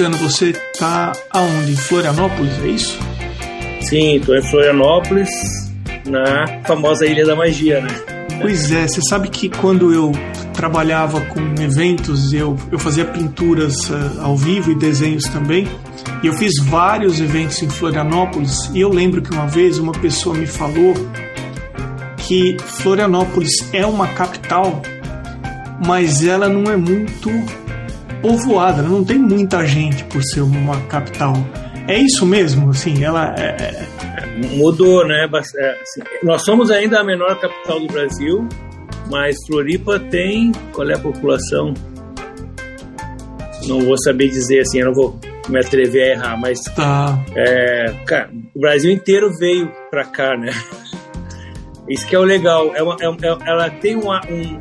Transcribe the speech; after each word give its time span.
Luciano, 0.00 0.16
você 0.16 0.50
está 0.50 1.12
aonde? 1.30 1.72
Em 1.72 1.76
Florianópolis, 1.76 2.58
é 2.64 2.68
isso? 2.68 2.98
Sim, 3.82 4.16
estou 4.16 4.34
em 4.34 4.40
Florianópolis, 4.40 5.28
na 6.06 6.62
famosa 6.64 7.04
Ilha 7.04 7.26
da 7.26 7.36
Magia, 7.36 7.82
né? 7.82 7.90
Pois 8.40 8.70
é, 8.72 8.88
você 8.88 9.02
sabe 9.02 9.28
que 9.28 9.50
quando 9.50 9.92
eu 9.92 10.10
trabalhava 10.54 11.20
com 11.20 11.40
eventos, 11.62 12.32
eu, 12.32 12.56
eu 12.72 12.78
fazia 12.78 13.04
pinturas 13.04 13.90
uh, 13.90 14.22
ao 14.22 14.38
vivo 14.38 14.70
e 14.70 14.74
desenhos 14.74 15.24
também, 15.24 15.68
e 16.22 16.28
eu 16.28 16.32
fiz 16.32 16.52
vários 16.64 17.20
eventos 17.20 17.62
em 17.62 17.68
Florianópolis, 17.68 18.70
e 18.72 18.80
eu 18.80 18.88
lembro 18.88 19.20
que 19.20 19.30
uma 19.30 19.46
vez 19.46 19.78
uma 19.78 19.92
pessoa 19.92 20.34
me 20.34 20.46
falou 20.46 20.94
que 22.16 22.56
Florianópolis 22.58 23.68
é 23.70 23.84
uma 23.84 24.08
capital, 24.08 24.80
mas 25.86 26.24
ela 26.24 26.48
não 26.48 26.72
é 26.72 26.76
muito 26.78 27.28
povoada, 28.20 28.82
não 28.82 29.04
tem 29.04 29.18
muita 29.18 29.66
gente 29.66 30.04
por 30.04 30.22
ser 30.22 30.42
uma 30.42 30.80
capital. 30.82 31.34
É 31.88 31.98
isso 31.98 32.24
mesmo? 32.24 32.70
Assim, 32.70 33.02
ela 33.02 33.34
é... 33.36 33.46
é 33.46 34.00
mudou, 34.56 35.06
né? 35.06 35.28
É, 35.56 35.70
assim, 35.82 36.00
nós 36.22 36.42
somos 36.44 36.70
ainda 36.70 37.00
a 37.00 37.04
menor 37.04 37.38
capital 37.38 37.80
do 37.80 37.86
Brasil, 37.86 38.48
mas 39.10 39.36
Floripa 39.46 39.98
tem. 39.98 40.52
Qual 40.72 40.88
é 40.88 40.94
a 40.94 40.98
população? 40.98 41.74
Não 43.66 43.80
vou 43.80 43.98
saber 43.98 44.28
dizer 44.28 44.60
assim, 44.60 44.80
eu 44.80 44.86
não 44.86 44.94
vou 44.94 45.18
me 45.48 45.58
atrever 45.58 46.02
a 46.02 46.12
errar, 46.12 46.36
mas. 46.40 46.60
Tá. 46.60 47.18
É, 47.34 47.92
cara, 48.06 48.30
o 48.54 48.60
Brasil 48.60 48.90
inteiro 48.90 49.30
veio 49.38 49.70
pra 49.90 50.04
cá, 50.04 50.36
né? 50.36 50.52
Isso 51.88 52.06
que 52.06 52.14
é 52.14 52.18
o 52.18 52.24
legal. 52.24 52.74
É 52.74 52.82
uma, 52.82 52.96
é, 53.00 53.06
é, 53.06 53.38
ela 53.46 53.68
tem 53.68 53.96
uma, 53.96 54.20
um, 54.30 54.60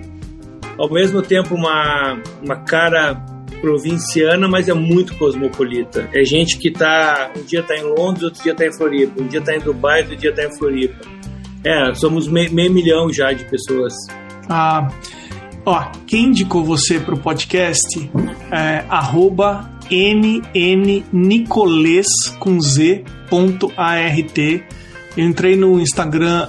ao 0.77 0.89
mesmo 0.91 1.21
tempo 1.21 1.53
uma, 1.53 2.19
uma 2.43 2.55
cara 2.55 3.23
provinciana, 3.61 4.47
mas 4.47 4.67
é 4.67 4.73
muito 4.73 5.15
cosmopolita. 5.17 6.09
É 6.13 6.23
gente 6.23 6.57
que 6.57 6.71
tá 6.71 7.31
um 7.37 7.43
dia 7.43 7.61
tá 7.63 7.75
em 7.75 7.83
Londres, 7.83 8.23
outro 8.23 8.43
dia 8.43 8.55
tá 8.55 8.65
em 8.65 8.71
Floripa, 8.71 9.21
um 9.21 9.27
dia 9.27 9.41
tá 9.41 9.55
em 9.55 9.59
Dubai, 9.59 10.01
outro 10.01 10.15
dia 10.15 10.33
tá 10.33 10.45
em 10.45 10.57
Floripa. 10.57 11.05
É, 11.63 11.93
somos 11.93 12.27
meio, 12.27 12.51
meio 12.53 12.71
milhão 12.71 13.11
já 13.11 13.31
de 13.33 13.45
pessoas. 13.45 13.93
Ah, 14.47 14.87
ó, 15.65 15.91
quem 16.07 16.25
indicou 16.27 16.63
você 16.63 16.99
pro 16.99 17.17
podcast 17.17 18.09
é 18.51 18.85
arroba 18.89 19.69
nnnicoles 20.53 22.07
com 22.39 22.59
z 22.61 23.03
ponto 23.29 23.71
art. 23.75 24.37
Eu 25.17 25.25
entrei 25.25 25.55
no 25.55 25.79
Instagram 25.79 26.47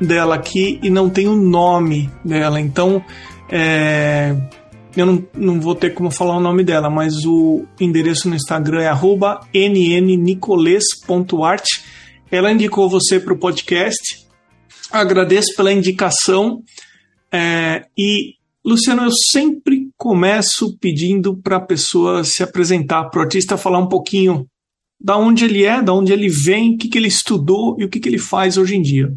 dela 0.00 0.34
aqui 0.36 0.78
e 0.82 0.90
não 0.90 1.08
tem 1.10 1.26
o 1.26 1.34
nome 1.34 2.10
dela, 2.24 2.60
então 2.60 3.02
é, 3.50 4.36
eu 4.96 5.06
não, 5.06 5.26
não 5.34 5.60
vou 5.60 5.74
ter 5.74 5.90
como 5.94 6.10
falar 6.10 6.36
o 6.36 6.40
nome 6.40 6.64
dela, 6.64 6.88
mas 6.88 7.24
o 7.24 7.66
endereço 7.80 8.28
no 8.28 8.34
Instagram 8.34 8.82
é 8.82 9.68
nnnicoles.art. 9.68 11.64
Ela 12.30 12.50
indicou 12.50 12.88
você 12.88 13.20
para 13.20 13.32
o 13.32 13.38
podcast. 13.38 14.26
Agradeço 14.90 15.54
pela 15.54 15.72
indicação. 15.72 16.62
É, 17.30 17.84
e, 17.96 18.34
Luciano, 18.64 19.04
eu 19.04 19.12
sempre 19.32 19.90
começo 19.96 20.76
pedindo 20.78 21.36
para 21.36 21.56
a 21.56 21.64
pessoa 21.64 22.24
se 22.24 22.42
apresentar, 22.42 23.04
para 23.10 23.20
o 23.20 23.22
artista 23.22 23.56
falar 23.56 23.78
um 23.78 23.88
pouquinho 23.88 24.48
da 25.00 25.16
onde 25.16 25.44
ele 25.44 25.64
é, 25.64 25.82
da 25.82 25.92
onde 25.92 26.12
ele 26.12 26.28
vem, 26.28 26.74
o 26.74 26.78
que, 26.78 26.88
que 26.88 26.98
ele 26.98 27.08
estudou 27.08 27.76
e 27.78 27.84
o 27.84 27.88
que, 27.88 28.00
que 28.00 28.08
ele 28.08 28.18
faz 28.18 28.56
hoje 28.56 28.76
em 28.76 28.82
dia. 28.82 29.12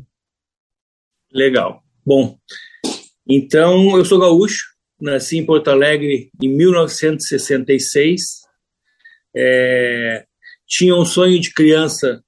Legal. 1.32 1.82
Bom, 2.06 2.38
então 3.28 3.98
eu 3.98 4.04
sou 4.04 4.20
gaúcho, 4.20 4.69
nasci 5.00 5.38
em 5.38 5.46
Porto 5.46 5.70
Alegre 5.70 6.30
em 6.42 6.50
1966. 6.50 8.42
É, 9.36 10.26
tinha 10.68 10.96
um 10.96 11.06
sonho 11.06 11.40
de 11.40 11.54
criança 11.54 12.24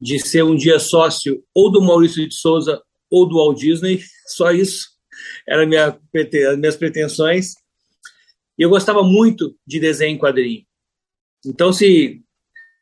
de 0.00 0.18
ser 0.18 0.42
um 0.42 0.56
dia 0.56 0.78
sócio 0.78 1.42
ou 1.54 1.70
do 1.70 1.80
Maurício 1.80 2.28
de 2.28 2.34
Souza 2.34 2.82
ou 3.10 3.28
do 3.28 3.36
Walt 3.36 3.58
Disney, 3.58 4.00
só 4.26 4.50
isso 4.50 4.92
era 5.46 5.66
minha, 5.66 5.88
as 5.88 6.58
minhas 6.58 6.76
pretensões. 6.76 7.52
E 8.58 8.62
eu 8.62 8.70
gostava 8.70 9.02
muito 9.02 9.54
de 9.66 9.78
desenho 9.78 10.14
em 10.16 10.18
quadrinho. 10.18 10.64
Então, 11.44 11.72
se 11.72 12.22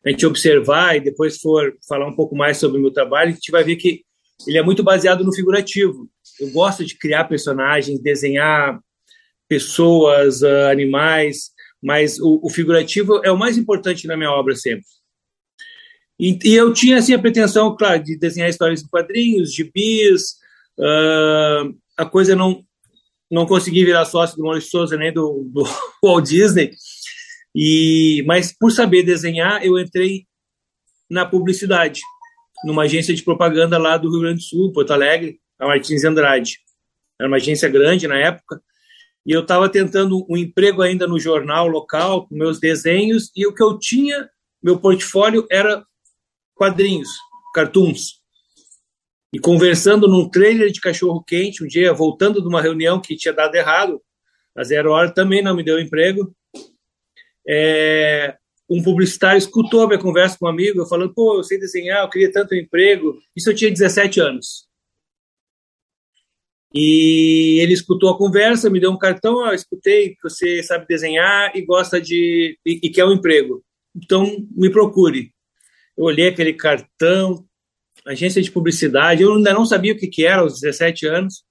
a 0.04 0.10
gente 0.10 0.26
observar 0.26 0.96
e 0.96 1.00
depois 1.00 1.38
for 1.38 1.76
falar 1.88 2.06
um 2.06 2.14
pouco 2.14 2.34
mais 2.34 2.58
sobre 2.58 2.78
o 2.78 2.80
meu 2.80 2.92
trabalho, 2.92 3.30
a 3.30 3.34
gente 3.34 3.50
vai 3.50 3.64
ver 3.64 3.76
que 3.76 4.02
ele 4.46 4.58
é 4.58 4.62
muito 4.62 4.82
baseado 4.82 5.24
no 5.24 5.34
figurativo. 5.34 6.08
Eu 6.38 6.50
gosto 6.52 6.84
de 6.84 6.96
criar 6.96 7.24
personagens, 7.24 8.00
desenhar 8.00 8.80
pessoas, 9.50 10.42
uh, 10.42 10.70
animais, 10.70 11.50
mas 11.82 12.20
o, 12.20 12.40
o, 12.40 12.48
figurativo 12.48 13.20
é 13.24 13.32
o 13.32 13.36
mais 13.36 13.58
importante 13.58 14.06
na 14.06 14.16
minha 14.16 14.30
obra 14.30 14.54
sempre. 14.54 14.84
E, 16.18 16.38
e, 16.44 16.54
eu 16.54 16.72
tinha 16.72 16.98
assim 16.98 17.14
a 17.14 17.18
pretensão, 17.18 17.76
claro, 17.76 18.00
de 18.00 18.16
desenhar 18.16 18.48
histórias 18.48 18.80
em 18.80 18.86
quadrinhos, 18.86 19.52
gibis. 19.52 20.36
Uh, 20.78 21.76
a 21.96 22.06
coisa 22.06 22.36
não 22.36 22.64
não 23.28 23.46
consegui 23.46 23.84
virar 23.84 24.04
sócio 24.06 24.36
do 24.36 24.42
Maurício 24.42 24.70
Souza 24.70 24.96
nem 24.96 25.12
do, 25.12 25.48
do 25.52 25.64
Walt 26.02 26.28
Disney. 26.28 26.70
E 27.54 28.22
mas 28.26 28.56
por 28.56 28.70
saber 28.70 29.02
desenhar, 29.02 29.64
eu 29.64 29.78
entrei 29.78 30.26
na 31.10 31.26
publicidade 31.26 32.00
numa 32.64 32.82
agência 32.82 33.14
de 33.14 33.22
propaganda 33.22 33.78
lá 33.78 33.96
do 33.96 34.10
Rio 34.10 34.20
Grande 34.20 34.38
do 34.38 34.42
Sul, 34.42 34.72
Porto 34.72 34.92
Alegre, 34.92 35.40
a 35.58 35.66
Martins 35.66 36.04
Andrade. 36.04 36.58
Era 37.18 37.28
uma 37.28 37.36
agência 37.36 37.68
grande 37.68 38.06
na 38.06 38.16
época. 38.16 38.60
E 39.26 39.32
eu 39.32 39.42
estava 39.42 39.68
tentando 39.68 40.26
um 40.28 40.36
emprego 40.36 40.82
ainda 40.82 41.06
no 41.06 41.18
jornal 41.18 41.68
local, 41.68 42.26
com 42.26 42.34
meus 42.34 42.58
desenhos, 42.58 43.30
e 43.36 43.46
o 43.46 43.54
que 43.54 43.62
eu 43.62 43.78
tinha, 43.78 44.28
meu 44.62 44.78
portfólio 44.78 45.46
era 45.50 45.84
quadrinhos, 46.54 47.08
cartoons. 47.54 48.20
E 49.32 49.38
conversando 49.38 50.08
num 50.08 50.28
trailer 50.28 50.70
de 50.70 50.80
cachorro 50.80 51.22
quente, 51.22 51.62
um 51.62 51.66
dia 51.66 51.92
voltando 51.92 52.40
de 52.40 52.48
uma 52.48 52.60
reunião 52.60 53.00
que 53.00 53.16
tinha 53.16 53.32
dado 53.32 53.54
errado, 53.54 54.02
a 54.56 54.64
zero 54.64 54.92
hora 54.92 55.12
também 55.12 55.42
não 55.42 55.54
me 55.54 55.62
deu 55.62 55.78
emprego. 55.78 56.34
É, 57.46 58.36
um 58.68 58.82
publicitário 58.82 59.38
escutou 59.38 59.82
a 59.82 59.86
minha 59.86 59.98
conversa 59.98 60.36
com 60.38 60.46
um 60.46 60.48
amigo, 60.48 60.84
falando, 60.86 61.14
pô, 61.14 61.38
eu 61.38 61.44
sei 61.44 61.58
desenhar, 61.58 62.02
eu 62.04 62.10
queria 62.10 62.32
tanto 62.32 62.54
emprego. 62.54 63.18
Isso 63.36 63.50
eu 63.50 63.54
tinha 63.54 63.70
17 63.70 64.20
anos. 64.20 64.69
E 66.72 67.58
ele 67.60 67.72
escutou 67.72 68.10
a 68.10 68.16
conversa, 68.16 68.70
me 68.70 68.80
deu 68.80 68.92
um 68.92 68.98
cartão, 68.98 69.36
ó, 69.38 69.52
escutei 69.52 70.10
que 70.10 70.22
você 70.22 70.62
sabe 70.62 70.86
desenhar 70.86 71.50
e 71.54 71.62
gosta 71.62 72.00
de 72.00 72.56
e, 72.64 72.80
e 72.84 72.90
quer 72.90 73.04
um 73.04 73.12
emprego. 73.12 73.62
Então 73.94 74.46
me 74.52 74.70
procure. 74.70 75.32
Eu 75.96 76.04
olhei 76.04 76.28
aquele 76.28 76.52
cartão, 76.52 77.44
agência 78.06 78.40
de 78.40 78.50
publicidade, 78.50 79.22
eu 79.22 79.34
ainda 79.34 79.52
não 79.52 79.66
sabia 79.66 79.92
o 79.92 79.96
que, 79.96 80.06
que 80.06 80.24
era 80.24 80.42
aos 80.42 80.60
17 80.60 81.06
anos. 81.06 81.42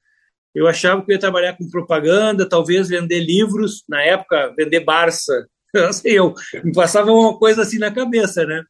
Eu 0.55 0.67
achava 0.67 1.03
que 1.03 1.11
eu 1.11 1.15
ia 1.15 1.19
trabalhar 1.19 1.55
com 1.57 1.69
propaganda, 1.69 2.47
talvez 2.47 2.87
vender 2.87 3.19
livros, 3.19 3.83
na 3.87 4.01
época 4.01 4.53
vender 4.57 4.79
Barça, 4.79 5.47
não 5.73 5.93
sei 5.93 6.17
eu, 6.17 6.33
me 6.63 6.73
passava 6.73 7.11
uma 7.11 7.37
coisa 7.37 7.61
assim 7.61 7.77
na 7.77 7.91
cabeça, 7.91 8.45
né? 8.45 8.63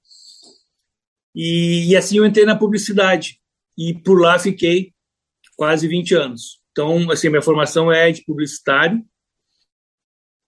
E, 1.34 1.92
e, 1.92 1.96
assim 1.96 2.18
eu 2.18 2.26
entrei 2.26 2.44
na 2.44 2.56
publicidade 2.56 3.40
e 3.78 3.94
por 3.94 4.20
lá 4.20 4.40
fiquei 4.40 4.92
quase 5.60 5.90
20 5.90 6.16
anos. 6.16 6.62
Então, 6.72 7.12
assim, 7.12 7.28
minha 7.28 7.42
formação 7.42 7.92
é 7.92 8.10
de 8.14 8.24
publicitário, 8.24 9.04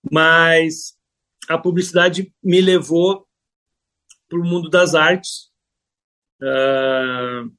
mas 0.09 0.93
a 1.49 1.57
publicidade 1.57 2.33
me 2.41 2.61
levou 2.61 3.27
para 4.29 4.39
o 4.39 4.45
mundo 4.45 4.69
das 4.69 4.95
artes. 4.95 5.51
Uh, 6.41 7.51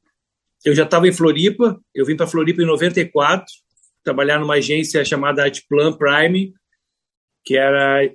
eu 0.65 0.75
já 0.75 0.85
estava 0.85 1.07
em 1.07 1.13
Floripa, 1.13 1.79
eu 1.95 2.07
vim 2.07 2.17
para 2.17 2.27
Floripa 2.27 2.63
em 2.63 2.67
94, 2.67 3.45
trabalhar 4.03 4.41
numa 4.41 4.55
agência 4.55 5.05
chamada 5.05 5.43
Artplan 5.43 5.93
Prime, 5.93 6.55
que 7.45 7.55
era 7.55 8.11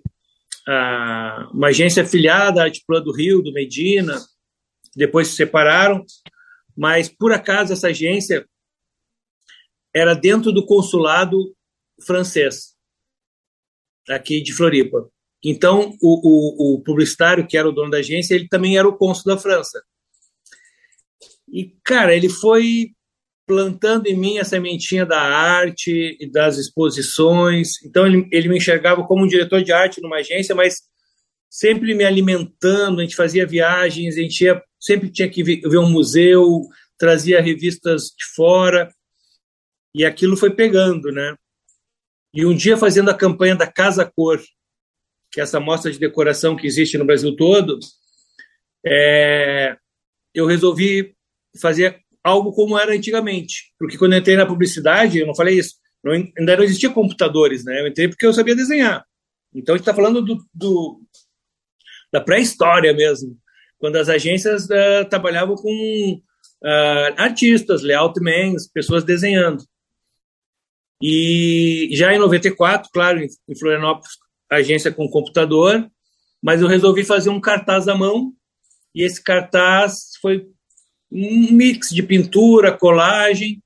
uma 1.53 1.67
agência 1.67 2.01
afiliada 2.01 2.61
à 2.61 2.63
Artplan 2.65 3.03
do 3.03 3.13
Rio, 3.13 3.43
do 3.43 3.53
Medina, 3.53 4.17
depois 4.95 5.27
se 5.27 5.35
separaram, 5.35 6.03
mas 6.75 7.07
por 7.07 7.31
acaso 7.31 7.71
essa 7.71 7.89
agência 7.89 8.47
era 9.97 10.13
dentro 10.13 10.51
do 10.51 10.65
consulado 10.65 11.55
francês, 12.05 12.75
aqui 14.09 14.41
de 14.41 14.53
Floripa. 14.53 15.09
Então, 15.43 15.95
o, 16.01 16.73
o, 16.73 16.75
o 16.75 16.83
publicitário, 16.83 17.47
que 17.47 17.57
era 17.57 17.67
o 17.67 17.71
dono 17.71 17.91
da 17.91 17.97
agência, 17.97 18.35
ele 18.35 18.47
também 18.47 18.77
era 18.77 18.87
o 18.87 18.97
cônsul 18.97 19.25
da 19.25 19.37
França. 19.37 19.81
E, 21.47 21.73
cara, 21.83 22.15
ele 22.15 22.29
foi 22.29 22.91
plantando 23.45 24.07
em 24.07 24.17
mim 24.17 24.39
a 24.39 24.43
sementinha 24.43 25.05
da 25.05 25.21
arte 25.21 26.17
e 26.19 26.29
das 26.29 26.57
exposições. 26.57 27.81
Então, 27.85 28.05
ele, 28.05 28.27
ele 28.31 28.49
me 28.49 28.57
enxergava 28.57 29.05
como 29.05 29.23
um 29.23 29.27
diretor 29.27 29.63
de 29.63 29.71
arte 29.71 30.01
numa 30.01 30.17
agência, 30.17 30.53
mas 30.53 30.75
sempre 31.49 31.93
me 31.93 32.03
alimentando. 32.03 32.99
A 32.99 33.03
gente 33.03 33.15
fazia 33.15 33.47
viagens, 33.47 34.17
a 34.17 34.21
gente 34.21 34.43
ia, 34.43 34.61
sempre 34.79 35.09
tinha 35.09 35.29
que 35.29 35.43
ver 35.43 35.77
um 35.77 35.89
museu, 35.89 36.61
trazia 36.97 37.41
revistas 37.41 38.07
de 38.17 38.25
fora. 38.35 38.91
E 39.97 40.05
aquilo 40.05 40.37
foi 40.37 40.51
pegando, 40.51 41.11
né? 41.11 41.35
E 42.31 42.45
um 42.45 42.55
dia, 42.55 42.77
fazendo 42.77 43.09
a 43.09 43.17
campanha 43.17 43.55
da 43.55 43.65
Casa 43.65 44.05
Cor, 44.05 44.39
que 45.31 45.39
é 45.39 45.43
essa 45.43 45.59
mostra 45.59 45.91
de 45.91 45.97
decoração 45.97 46.55
que 46.55 46.67
existe 46.67 46.99
no 46.99 47.05
Brasil 47.05 47.35
todo, 47.35 47.79
é, 48.85 49.75
eu 50.35 50.45
resolvi 50.45 51.15
fazer 51.59 51.99
algo 52.23 52.53
como 52.53 52.77
era 52.77 52.93
antigamente. 52.93 53.73
Porque 53.79 53.97
quando 53.97 54.13
eu 54.13 54.19
entrei 54.19 54.37
na 54.37 54.45
publicidade, 54.45 55.17
eu 55.17 55.25
não 55.25 55.33
falei 55.33 55.57
isso, 55.57 55.77
não, 56.03 56.11
ainda 56.11 56.57
não 56.57 56.63
existia 56.63 56.91
computadores, 56.91 57.65
né? 57.65 57.81
Eu 57.81 57.87
entrei 57.87 58.07
porque 58.07 58.27
eu 58.27 58.33
sabia 58.33 58.55
desenhar. 58.55 59.03
Então, 59.51 59.73
a 59.73 59.77
gente 59.79 59.81
está 59.89 59.95
falando 59.95 60.21
do, 60.21 60.37
do 60.53 61.01
da 62.13 62.21
pré-história 62.21 62.93
mesmo, 62.93 63.35
quando 63.79 63.95
as 63.95 64.09
agências 64.09 64.65
uh, 64.65 65.09
trabalhavam 65.09 65.55
com 65.55 66.21
uh, 66.63 67.13
artistas, 67.17 67.81
layout 67.81 68.21
men, 68.21 68.55
pessoas 68.71 69.03
desenhando. 69.03 69.63
E 71.01 71.89
já 71.93 72.13
em 72.13 72.19
94, 72.19 72.89
claro, 72.91 73.19
em 73.23 73.55
Florianópolis, 73.57 74.17
agência 74.49 74.91
com 74.91 75.09
computador, 75.09 75.89
mas 76.41 76.61
eu 76.61 76.67
resolvi 76.67 77.03
fazer 77.03 77.29
um 77.29 77.41
cartaz 77.41 77.87
à 77.87 77.95
mão, 77.95 78.33
e 78.95 79.03
esse 79.03 79.21
cartaz 79.21 80.11
foi 80.21 80.47
um 81.11 81.51
mix 81.51 81.89
de 81.89 82.01
pintura, 82.01 82.77
colagem, 82.77 83.61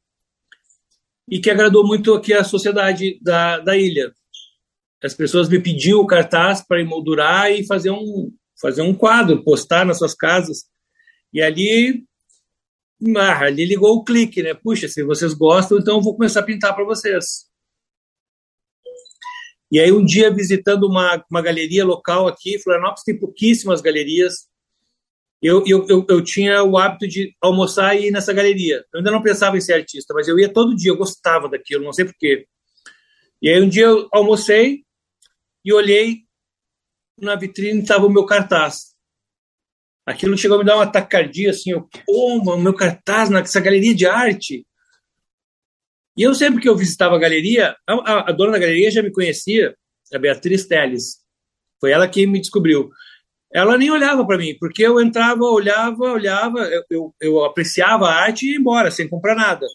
e 1.30 1.40
que 1.40 1.50
agradou 1.50 1.86
muito 1.86 2.14
aqui 2.14 2.34
a 2.34 2.44
sociedade 2.44 3.18
da, 3.22 3.60
da 3.60 3.78
ilha. 3.78 4.14
As 5.02 5.14
pessoas 5.14 5.48
me 5.48 5.60
pediam 5.60 6.02
o 6.02 6.06
cartaz 6.06 6.62
para 6.62 6.82
emoldurar 6.82 7.50
e 7.52 7.66
fazer 7.66 7.92
um, 7.92 8.32
fazer 8.60 8.82
um 8.82 8.94
quadro, 8.94 9.44
postar 9.44 9.86
nas 9.86 9.98
suas 9.98 10.14
casas. 10.14 10.66
E 11.34 11.42
ali, 11.42 12.04
ah, 13.18 13.40
ali 13.46 13.66
ligou 13.66 13.96
o 13.96 14.04
clique, 14.04 14.44
né? 14.44 14.54
Puxa, 14.54 14.88
se 14.88 15.04
vocês 15.04 15.34
gostam, 15.34 15.80
então 15.80 15.98
eu 15.98 16.02
vou 16.02 16.16
começar 16.16 16.42
a 16.42 16.44
pintar 16.44 16.76
para 16.76 16.86
vocês. 16.86 17.50
E 19.72 19.80
aí, 19.80 19.92
um 19.92 20.04
dia, 20.04 20.34
visitando 20.34 20.84
uma, 20.86 21.24
uma 21.32 21.42
galeria 21.42 21.86
local 21.86 22.28
aqui, 22.28 22.60
Florianópolis 22.60 23.04
tem 23.04 23.18
pouquíssimas 23.18 23.82
galerias, 23.82 24.50
eu, 25.42 25.64
eu, 25.66 25.88
eu, 25.90 26.06
eu, 26.08 26.24
tinha 26.24 26.64
o 26.64 26.78
hábito 26.78 27.08
de 27.08 27.36
almoçar 27.42 27.96
e 27.96 28.08
ir 28.08 28.12
nessa 28.12 28.32
galeria. 28.32 28.86
Eu 28.94 29.00
ainda 29.00 29.10
não 29.10 29.24
pensava 29.24 29.58
em 29.58 29.62
ser 29.62 29.74
artista, 29.74 30.14
mas 30.14 30.28
eu 30.28 30.38
ia 30.38 30.52
todo 30.52 30.76
dia, 30.76 30.92
eu 30.92 30.98
gostava 30.98 31.50
daquilo, 31.50 31.84
não 31.84 31.94
sei 31.94 32.06
porquê. 32.06 32.46
E 33.42 33.50
aí 33.50 33.60
um 33.60 33.68
dia 33.68 33.86
eu 33.86 34.08
almocei 34.12 34.84
e 35.66 35.74
olhei 35.74 36.20
na 37.20 37.36
vitrine 37.36 37.82
estava 37.82 38.06
o 38.06 38.10
meu 38.10 38.26
cartaz. 38.26 38.91
Aquilo 40.06 40.38
chegou 40.38 40.58
a 40.58 40.60
me 40.60 40.66
dar 40.66 40.76
uma 40.76 40.92
tacardia, 40.92 41.52
assim, 41.52 41.72
eu, 41.72 41.88
pô, 42.06 42.58
meu 42.58 42.74
cartaz 42.74 43.30
nessa 43.30 43.60
galeria 43.60 43.94
de 43.94 44.06
arte. 44.06 44.66
E 46.18 46.24
eu 46.24 46.34
sempre 46.34 46.62
que 46.62 46.68
eu 46.68 46.76
visitava 46.76 47.16
a 47.16 47.20
galeria, 47.20 47.76
a, 47.88 48.30
a, 48.30 48.32
dona 48.32 48.54
da 48.54 48.60
galeria 48.60 48.92
já 48.92 49.02
me 49.02 49.12
conhecia, 49.12 49.76
a 50.14 50.20
Beatriz 50.20 50.66
Teles. 50.66 51.20
Foi 51.80 51.92
ela 51.92 52.08
que 52.08 52.26
me 52.28 52.40
descobriu. 52.40 52.90
Ela 53.54 53.78
nem 53.78 53.92
olhava 53.92 54.26
para 54.26 54.38
mim, 54.38 54.56
porque 54.60 54.84
eu 54.84 55.00
entrava, 55.00 55.44
olhava, 55.44 56.04
olhava, 56.04 56.60
eu, 56.60 56.84
eu, 56.90 57.16
eu, 57.22 57.46
apreciava 57.46 58.08
a 58.08 58.16
arte 58.16 58.46
e 58.46 58.52
ia 58.52 58.58
embora, 58.58 58.90
sem 58.90 59.08
comprar 59.08 59.36
nada. 59.36 59.66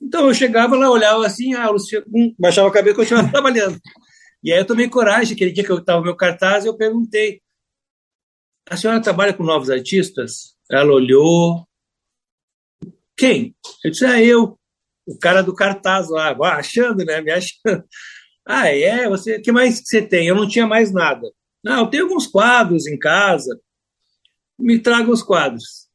Então 0.00 0.26
eu 0.26 0.34
chegava 0.34 0.76
lá, 0.76 0.90
olhava 0.90 1.24
assim, 1.24 1.54
ah, 1.54 1.70
Luciano, 1.70 2.06
hum, 2.12 2.34
baixava 2.38 2.68
a 2.68 2.72
cabeça 2.72 2.94
e 2.94 2.96
continuava 2.96 3.28
trabalhando. 3.32 3.78
E 4.42 4.52
aí 4.52 4.58
eu 4.58 4.66
tomei 4.66 4.88
coragem, 4.88 5.34
aquele 5.34 5.52
dia 5.52 5.64
que 5.64 5.70
eu 5.70 5.78
estava 5.78 6.02
meu 6.02 6.16
cartaz, 6.16 6.66
eu 6.66 6.76
perguntei: 6.76 7.40
a 8.72 8.76
senhora 8.76 9.02
trabalha 9.02 9.34
com 9.34 9.42
novos 9.42 9.68
artistas? 9.68 10.56
Ela 10.70 10.90
olhou. 10.90 11.68
Quem? 13.14 13.54
Eu 13.84 13.90
disse: 13.90 14.06
é 14.06 14.24
eu, 14.24 14.58
o 15.06 15.18
cara 15.18 15.42
do 15.42 15.54
cartaz 15.54 16.08
lá, 16.08 16.34
achando, 16.56 17.04
né? 17.04 17.20
Me 17.20 17.30
achando. 17.30 17.84
Ah, 18.44 18.66
é? 18.66 19.08
Você, 19.08 19.38
que 19.38 19.52
mais 19.52 19.80
você 19.84 20.02
tem? 20.02 20.26
Eu 20.26 20.34
não 20.34 20.48
tinha 20.48 20.66
mais 20.66 20.92
nada. 20.92 21.30
Não, 21.62 21.82
eu 21.82 21.86
tenho 21.86 22.02
alguns 22.06 22.26
quadros 22.26 22.88
em 22.88 22.98
casa. 22.98 23.56
Me 24.58 24.80
traga 24.80 25.08
os 25.12 25.22
quadros. 25.22 25.86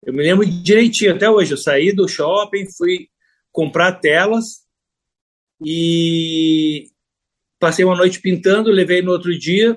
Eu 0.00 0.12
me 0.12 0.22
lembro 0.22 0.46
direitinho 0.46 1.16
até 1.16 1.28
hoje. 1.28 1.50
Eu 1.50 1.56
saí 1.56 1.92
do 1.92 2.06
shopping, 2.06 2.70
fui 2.78 3.08
comprar 3.50 3.94
telas 3.94 4.60
e 5.60 6.84
passei 7.58 7.84
uma 7.84 7.96
noite 7.96 8.20
pintando, 8.20 8.70
levei 8.70 9.02
no 9.02 9.10
outro 9.10 9.36
dia. 9.36 9.76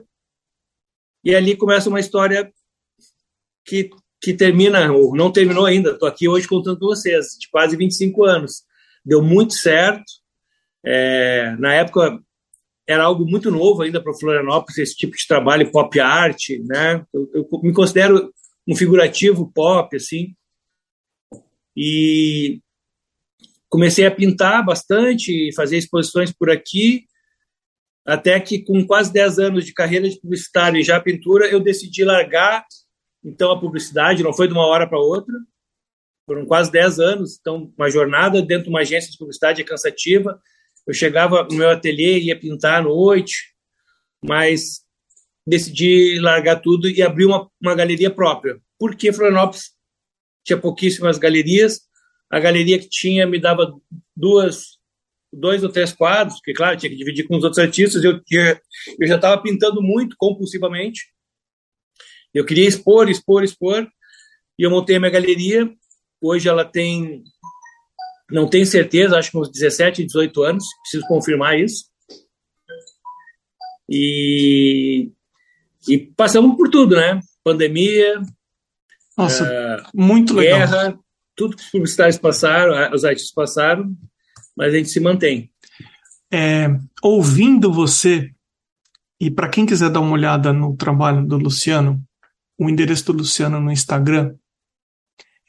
E 1.23 1.33
ali 1.33 1.55
começa 1.55 1.89
uma 1.89 1.99
história 1.99 2.51
que, 3.65 3.89
que 4.21 4.33
termina, 4.33 4.91
ou 4.91 5.15
não 5.15 5.31
terminou 5.31 5.65
ainda. 5.65 5.91
Estou 5.91 6.07
aqui 6.07 6.27
hoje 6.27 6.47
contando 6.47 6.79
com 6.79 6.87
vocês, 6.87 7.37
de 7.39 7.49
quase 7.49 7.77
25 7.77 8.25
anos. 8.25 8.63
Deu 9.05 9.21
muito 9.21 9.53
certo. 9.53 10.03
É, 10.85 11.55
na 11.59 11.73
época, 11.73 12.19
era 12.85 13.03
algo 13.03 13.25
muito 13.25 13.49
novo 13.49 13.81
ainda 13.81 14.01
para 14.01 14.13
Florianópolis, 14.13 14.77
esse 14.77 14.95
tipo 14.95 15.15
de 15.15 15.25
trabalho 15.25 15.71
pop 15.71 15.97
art, 15.99 16.49
né? 16.65 17.05
Eu, 17.13 17.29
eu, 17.33 17.47
me 17.61 17.73
considero 17.73 18.33
um 18.67 18.75
figurativo 18.75 19.49
pop, 19.53 19.95
assim. 19.95 20.35
E 21.75 22.59
comecei 23.69 24.05
a 24.05 24.11
pintar 24.11 24.63
bastante, 24.63 25.53
fazer 25.55 25.77
exposições 25.77 26.31
por 26.31 26.49
aqui, 26.51 27.05
até 28.05 28.39
que 28.39 28.63
com 28.63 28.85
quase 28.85 29.11
10 29.13 29.39
anos 29.39 29.65
de 29.65 29.73
carreira 29.73 30.09
de 30.09 30.19
publicitário 30.19 30.79
e 30.79 30.83
já 30.83 30.99
pintura, 30.99 31.47
eu 31.47 31.59
decidi 31.59 32.03
largar 32.03 32.65
então 33.23 33.51
a 33.51 33.59
publicidade, 33.59 34.23
não 34.23 34.33
foi 34.33 34.47
de 34.47 34.53
uma 34.53 34.67
hora 34.67 34.87
para 34.87 34.99
outra, 34.99 35.33
foram 36.25 36.45
quase 36.45 36.71
10 36.71 36.99
anos, 36.99 37.37
então 37.39 37.71
uma 37.77 37.89
jornada 37.89 38.41
dentro 38.41 38.65
de 38.65 38.69
uma 38.69 38.81
agência 38.81 39.11
de 39.11 39.17
publicidade 39.17 39.61
é 39.61 39.65
cansativa, 39.65 40.39
eu 40.85 40.93
chegava 40.93 41.43
no 41.43 41.55
meu 41.55 41.69
ateliê, 41.69 42.19
ia 42.19 42.37
pintar 42.37 42.79
à 42.79 42.83
noite, 42.83 43.53
mas 44.21 44.81
decidi 45.47 46.19
largar 46.19 46.57
tudo 46.61 46.89
e 46.89 47.01
abrir 47.01 47.25
uma, 47.25 47.49
uma 47.61 47.75
galeria 47.75 48.09
própria. 48.09 48.59
Porque 48.77 49.13
Florianópolis 49.13 49.71
tinha 50.43 50.57
pouquíssimas 50.57 51.17
galerias. 51.17 51.81
A 52.29 52.39
galeria 52.39 52.79
que 52.79 52.89
tinha 52.89 53.25
me 53.25 53.39
dava 53.39 53.73
duas, 54.15 54.77
dois 55.33 55.63
ou 55.63 55.69
três 55.69 55.91
quadros, 55.91 56.35
porque, 56.37 56.53
claro, 56.53 56.77
tinha 56.77 56.89
que 56.89 56.95
dividir 56.95 57.27
com 57.27 57.37
os 57.37 57.43
outros 57.43 57.59
artistas. 57.59 58.03
Eu, 58.03 58.21
eu 58.99 59.07
já 59.07 59.15
estava 59.15 59.41
pintando 59.41 59.81
muito, 59.81 60.15
compulsivamente. 60.17 61.01
Eu 62.33 62.45
queria 62.45 62.67
expor, 62.67 63.09
expor, 63.09 63.43
expor. 63.43 63.87
E 64.57 64.63
eu 64.63 64.69
montei 64.69 64.95
a 64.95 64.99
minha 64.99 65.11
galeria. 65.11 65.69
Hoje 66.21 66.47
ela 66.47 66.63
tem 66.63 67.23
não 68.33 68.49
tenho 68.49 68.65
certeza, 68.65 69.17
acho 69.17 69.29
que 69.29 69.37
uns 69.37 69.51
17, 69.51 70.05
18 70.05 70.43
anos, 70.43 70.65
preciso 70.81 71.05
confirmar 71.07 71.59
isso. 71.59 71.85
E, 73.87 75.11
e 75.87 75.99
passamos 75.99 76.57
por 76.57 76.69
tudo, 76.69 76.95
né? 76.95 77.19
Pandemia, 77.43 78.21
Nossa, 79.15 79.43
uh, 79.43 79.89
muito 79.93 80.33
guerra, 80.35 80.83
legal. 80.83 81.03
tudo 81.35 81.57
que 81.57 81.63
os 81.63 81.69
publicitários 81.69 82.17
passaram, 82.17 82.91
os 82.91 83.03
artistas 83.03 83.33
passaram, 83.33 83.95
mas 84.55 84.73
a 84.73 84.77
gente 84.77 84.89
se 84.89 84.99
mantém. 84.99 85.49
É, 86.31 86.67
ouvindo 87.01 87.71
você, 87.71 88.31
e 89.19 89.29
para 89.29 89.49
quem 89.49 89.65
quiser 89.65 89.89
dar 89.89 89.99
uma 89.99 90.13
olhada 90.13 90.51
no 90.51 90.75
trabalho 90.75 91.25
do 91.25 91.37
Luciano, 91.37 92.03
o 92.57 92.69
endereço 92.69 93.05
do 93.05 93.19
Luciano 93.19 93.59
no 93.59 93.71
Instagram 93.71 94.35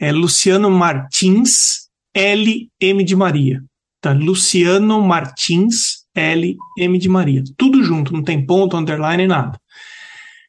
é 0.00 0.12
Luciano 0.12 0.70
Martins 0.70 1.88
LM 2.14 3.04
de 3.04 3.16
Maria. 3.16 3.62
Tá? 4.00 4.12
Luciano 4.12 5.00
Martins 5.02 6.04
LM 6.14 6.98
de 6.98 7.08
Maria. 7.08 7.42
Tudo 7.56 7.82
junto, 7.82 8.12
não 8.12 8.22
tem 8.22 8.44
ponto, 8.44 8.76
underline, 8.76 9.26
nada. 9.26 9.58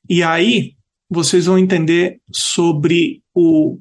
E 0.09 0.21
aí 0.21 0.73
vocês 1.09 1.45
vão 1.45 1.57
entender 1.57 2.19
sobre 2.31 3.21
o 3.33 3.79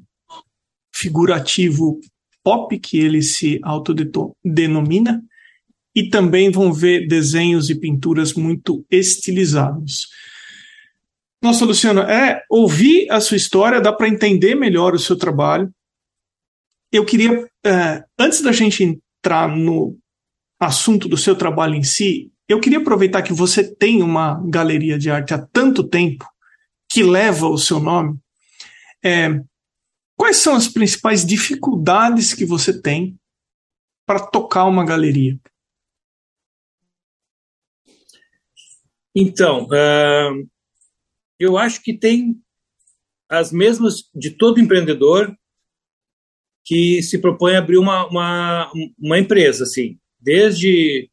figurativo 0.93 1.99
pop, 2.45 2.77
que 2.77 2.99
ele 2.99 3.23
se 3.23 3.59
autodenomina, 3.63 5.23
e 5.95 6.09
também 6.09 6.51
vão 6.51 6.71
ver 6.71 7.07
desenhos 7.07 7.71
e 7.71 7.75
pinturas 7.75 8.33
muito 8.35 8.85
estilizados. 8.91 10.07
Nossa, 11.41 11.65
Luciano, 11.65 12.01
é 12.01 12.43
ouvir 12.49 13.09
a 13.09 13.19
sua 13.19 13.37
história, 13.37 13.81
dá 13.81 13.91
para 13.91 14.07
entender 14.07 14.53
melhor 14.53 14.93
o 14.93 14.99
seu 14.99 15.15
trabalho, 15.15 15.73
eu 16.91 17.03
queria, 17.03 17.47
é, 17.65 18.03
antes 18.17 18.41
da 18.41 18.51
gente 18.51 18.83
entrar 18.83 19.49
no 19.49 19.97
assunto 20.59 21.07
do 21.09 21.17
seu 21.17 21.35
trabalho 21.35 21.75
em 21.75 21.83
si, 21.83 22.31
eu 22.47 22.59
queria 22.59 22.77
aproveitar 22.77 23.21
que 23.23 23.33
você 23.33 23.63
tem 23.63 24.01
uma 24.03 24.41
galeria 24.47 24.97
de 24.97 25.09
arte 25.09 25.33
há 25.33 25.39
tanto 25.51 25.83
tempo 25.83 26.25
que 26.89 27.03
leva 27.03 27.47
o 27.47 27.57
seu 27.57 27.79
nome. 27.79 28.17
É, 29.03 29.41
quais 30.15 30.37
são 30.37 30.55
as 30.55 30.67
principais 30.67 31.25
dificuldades 31.25 32.33
que 32.33 32.45
você 32.45 32.81
tem 32.81 33.17
para 34.05 34.19
tocar 34.19 34.65
uma 34.65 34.85
galeria? 34.85 35.39
Então, 39.15 39.65
uh, 39.65 40.49
eu 41.39 41.57
acho 41.57 41.81
que 41.81 41.97
tem 41.97 42.39
as 43.29 43.51
mesmas 43.51 44.09
de 44.13 44.31
todo 44.31 44.59
empreendedor 44.59 45.35
que 46.65 47.01
se 47.01 47.19
propõe 47.19 47.55
a 47.55 47.59
abrir 47.59 47.77
uma, 47.77 48.07
uma, 48.07 48.71
uma 48.99 49.19
empresa, 49.19 49.63
assim, 49.63 49.99
desde 50.19 51.09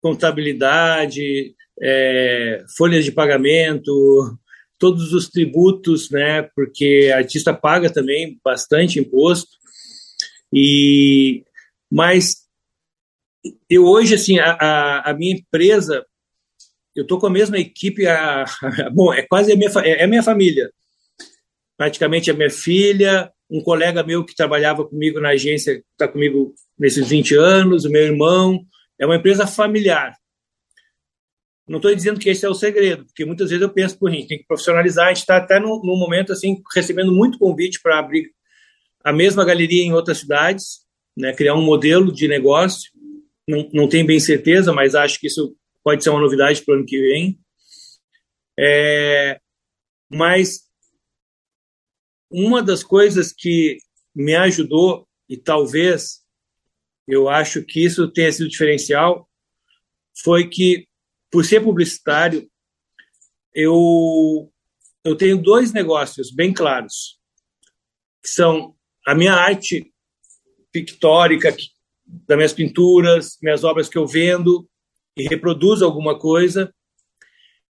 contabilidade, 0.00 1.54
é, 1.82 2.64
folhas 2.76 3.04
de 3.04 3.10
pagamento, 3.10 4.38
todos 4.78 5.12
os 5.12 5.28
tributos, 5.28 6.10
né? 6.10 6.42
Porque 6.54 7.10
artista 7.14 7.54
paga 7.54 7.90
também 7.90 8.38
bastante 8.44 8.98
imposto. 8.98 9.50
E 10.52 11.44
mas 11.90 12.44
eu 13.68 13.84
hoje 13.84 14.14
assim 14.14 14.38
a, 14.38 14.52
a, 14.52 15.10
a 15.10 15.14
minha 15.14 15.34
empresa 15.34 16.04
eu 16.94 17.02
estou 17.02 17.18
com 17.18 17.26
a 17.26 17.30
mesma 17.30 17.58
equipe 17.58 18.06
a, 18.06 18.44
bom 18.92 19.12
é 19.12 19.22
quase 19.22 19.52
a 19.52 19.56
minha 19.56 19.70
é, 19.84 20.00
é 20.00 20.04
a 20.04 20.08
minha 20.08 20.22
família 20.22 20.70
praticamente 21.76 22.30
a 22.30 22.34
minha 22.34 22.50
filha 22.50 23.30
um 23.50 23.62
colega 23.62 24.02
meu 24.02 24.24
que 24.24 24.34
trabalhava 24.34 24.86
comigo 24.86 25.20
na 25.20 25.30
agência 25.30 25.82
está 25.92 26.08
comigo 26.08 26.54
nesses 26.78 27.08
20 27.08 27.36
anos 27.36 27.84
o 27.84 27.90
meu 27.90 28.02
irmão 28.02 28.64
é 28.98 29.04
uma 29.04 29.16
empresa 29.16 29.46
familiar 29.46 30.16
não 31.66 31.78
estou 31.78 31.94
dizendo 31.94 32.20
que 32.20 32.28
esse 32.28 32.44
é 32.44 32.48
o 32.48 32.54
segredo, 32.54 33.06
porque 33.06 33.24
muitas 33.24 33.48
vezes 33.48 33.62
eu 33.62 33.72
penso, 33.72 33.98
por 33.98 34.10
a 34.10 34.12
gente 34.12 34.28
tem 34.28 34.38
que 34.38 34.46
profissionalizar, 34.46 35.06
a 35.06 35.08
gente 35.08 35.18
está 35.18 35.38
até 35.38 35.58
num, 35.58 35.80
momento 35.82 36.32
assim, 36.32 36.62
recebendo 36.74 37.10
muito 37.10 37.38
convite 37.38 37.80
para 37.82 37.98
abrir 37.98 38.30
a 39.02 39.12
mesma 39.12 39.44
galeria 39.44 39.82
em 39.82 39.92
outras 39.92 40.18
cidades, 40.18 40.84
né, 41.16 41.32
criar 41.32 41.54
um 41.54 41.62
modelo 41.62 42.12
de 42.12 42.28
negócio, 42.28 42.90
não, 43.48 43.68
não 43.72 43.88
tenho 43.88 44.06
bem 44.06 44.20
certeza, 44.20 44.72
mas 44.72 44.94
acho 44.94 45.18
que 45.18 45.26
isso 45.26 45.56
pode 45.82 46.02
ser 46.02 46.10
uma 46.10 46.20
novidade 46.20 46.62
para 46.62 46.74
o 46.74 46.76
ano 46.78 46.86
que 46.86 47.00
vem. 47.00 47.38
É, 48.58 49.38
mas 50.10 50.64
uma 52.30 52.62
das 52.62 52.82
coisas 52.82 53.32
que 53.32 53.78
me 54.14 54.34
ajudou, 54.34 55.06
e 55.28 55.36
talvez 55.36 56.22
eu 57.06 57.28
acho 57.28 57.62
que 57.62 57.84
isso 57.84 58.10
tenha 58.10 58.32
sido 58.32 58.48
diferencial, 58.48 59.28
foi 60.22 60.48
que 60.48 60.86
por 61.34 61.44
ser 61.44 61.60
publicitário, 61.60 62.48
eu, 63.52 64.52
eu 65.02 65.16
tenho 65.16 65.36
dois 65.36 65.72
negócios 65.72 66.32
bem 66.32 66.54
claros, 66.54 67.18
que 68.22 68.28
são 68.28 68.76
a 69.04 69.16
minha 69.16 69.32
arte 69.32 69.92
pictórica, 70.70 71.52
das 72.06 72.36
minhas 72.36 72.52
pinturas, 72.52 73.36
minhas 73.42 73.64
obras 73.64 73.88
que 73.88 73.98
eu 73.98 74.06
vendo 74.06 74.70
e 75.16 75.24
reproduzo 75.24 75.84
alguma 75.84 76.16
coisa, 76.16 76.72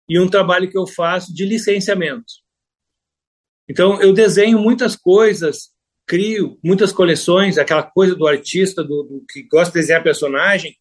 e 0.09 0.19
um 0.19 0.29
trabalho 0.29 0.69
que 0.69 0.77
eu 0.77 0.85
faço 0.85 1.33
de 1.33 1.45
licenciamento. 1.45 2.33
Então, 3.69 4.01
eu 4.01 4.11
desenho 4.11 4.59
muitas 4.59 4.93
coisas, 4.93 5.69
crio 6.05 6.59
muitas 6.61 6.91
coleções, 6.91 7.57
aquela 7.57 7.83
coisa 7.83 8.13
do 8.13 8.27
artista 8.27 8.83
do, 8.83 9.03
do 9.03 9.25
que 9.25 9.43
gosta 9.43 9.71
de 9.71 9.79
desenhar 9.79 10.03
personagem, 10.03 10.77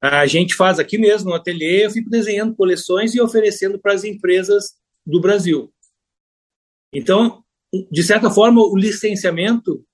a 0.00 0.26
gente 0.26 0.54
faz 0.54 0.78
aqui 0.78 0.96
mesmo 0.96 1.30
no 1.30 1.36
ateliê, 1.36 1.84
eu 1.84 1.90
fico 1.90 2.08
desenhando 2.08 2.56
coleções 2.56 3.14
e 3.14 3.20
oferecendo 3.20 3.78
para 3.78 3.92
as 3.92 4.02
empresas 4.02 4.74
do 5.06 5.20
Brasil. 5.20 5.72
Então, 6.92 7.44
de 7.90 8.02
certa 8.02 8.30
forma, 8.30 8.60
o 8.62 8.76
licenciamento 8.76 9.84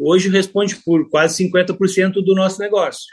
hoje 0.00 0.28
responde 0.28 0.76
por 0.76 1.10
quase 1.10 1.44
50% 1.44 2.24
do 2.24 2.34
nosso 2.34 2.60
negócio. 2.60 3.06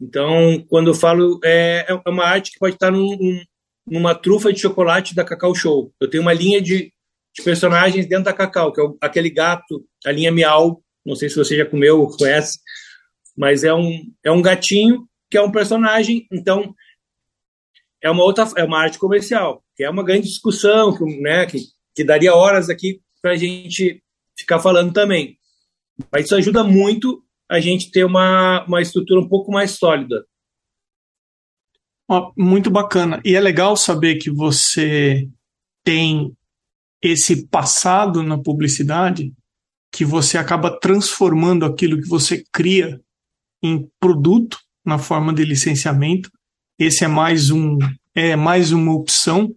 Então, 0.00 0.64
quando 0.68 0.88
eu 0.88 0.94
falo, 0.94 1.40
é, 1.44 1.86
é 1.88 2.10
uma 2.10 2.24
arte 2.24 2.52
que 2.52 2.58
pode 2.58 2.74
estar 2.74 2.90
num, 2.90 3.42
numa 3.86 4.14
trufa 4.14 4.52
de 4.52 4.60
chocolate 4.60 5.14
da 5.14 5.24
Cacau 5.24 5.54
Show. 5.54 5.92
Eu 6.00 6.08
tenho 6.08 6.22
uma 6.22 6.32
linha 6.32 6.60
de, 6.60 6.92
de 7.34 7.42
personagens 7.42 8.06
dentro 8.06 8.24
da 8.24 8.32
Cacau, 8.32 8.72
que 8.72 8.80
é 8.80 8.84
aquele 9.00 9.30
gato, 9.30 9.84
a 10.06 10.12
linha 10.12 10.32
Miau, 10.32 10.82
não 11.04 11.14
sei 11.14 11.28
se 11.28 11.36
você 11.36 11.56
já 11.56 11.66
comeu 11.66 12.00
ou 12.00 12.16
conhece, 12.16 12.58
mas 13.36 13.64
é 13.64 13.74
um, 13.74 14.12
é 14.24 14.30
um 14.30 14.42
gatinho 14.42 15.08
que 15.30 15.38
é 15.38 15.42
um 15.42 15.52
personagem, 15.52 16.26
então 16.32 16.74
é 18.02 18.10
uma 18.10 18.24
outra 18.24 18.48
é 18.56 18.64
uma 18.64 18.80
arte 18.80 18.98
comercial, 18.98 19.62
que 19.76 19.84
é 19.84 19.90
uma 19.90 20.04
grande 20.04 20.26
discussão, 20.26 20.96
que, 20.96 21.04
né, 21.20 21.46
que, 21.46 21.58
que 21.94 22.04
daria 22.04 22.34
horas 22.34 22.68
aqui 22.68 23.00
para 23.22 23.32
a 23.32 23.36
gente 23.36 24.02
ficar 24.38 24.58
falando 24.58 24.92
também. 24.92 25.38
Mas 26.10 26.24
isso 26.24 26.34
ajuda 26.34 26.64
muito 26.64 27.22
a 27.48 27.60
gente 27.60 27.90
ter 27.90 28.04
uma, 28.04 28.64
uma 28.66 28.80
estrutura 28.80 29.20
um 29.20 29.28
pouco 29.28 29.52
mais 29.52 29.72
sólida. 29.72 30.24
Muito 32.36 32.70
bacana. 32.70 33.20
E 33.24 33.36
é 33.36 33.40
legal 33.40 33.76
saber 33.76 34.16
que 34.16 34.30
você 34.30 35.28
tem 35.84 36.34
esse 37.02 37.46
passado 37.46 38.22
na 38.22 38.36
publicidade, 38.36 39.32
que 39.92 40.04
você 40.04 40.36
acaba 40.36 40.78
transformando 40.78 41.64
aquilo 41.64 42.00
que 42.00 42.08
você 42.08 42.42
cria 42.52 43.00
em 43.62 43.88
produto 43.98 44.58
na 44.84 44.98
forma 44.98 45.32
de 45.32 45.44
licenciamento. 45.44 46.30
Esse 46.78 47.04
é 47.04 47.08
mais 47.08 47.50
um 47.50 47.78
é 48.14 48.34
mais 48.34 48.72
uma 48.72 48.92
opção 48.92 49.54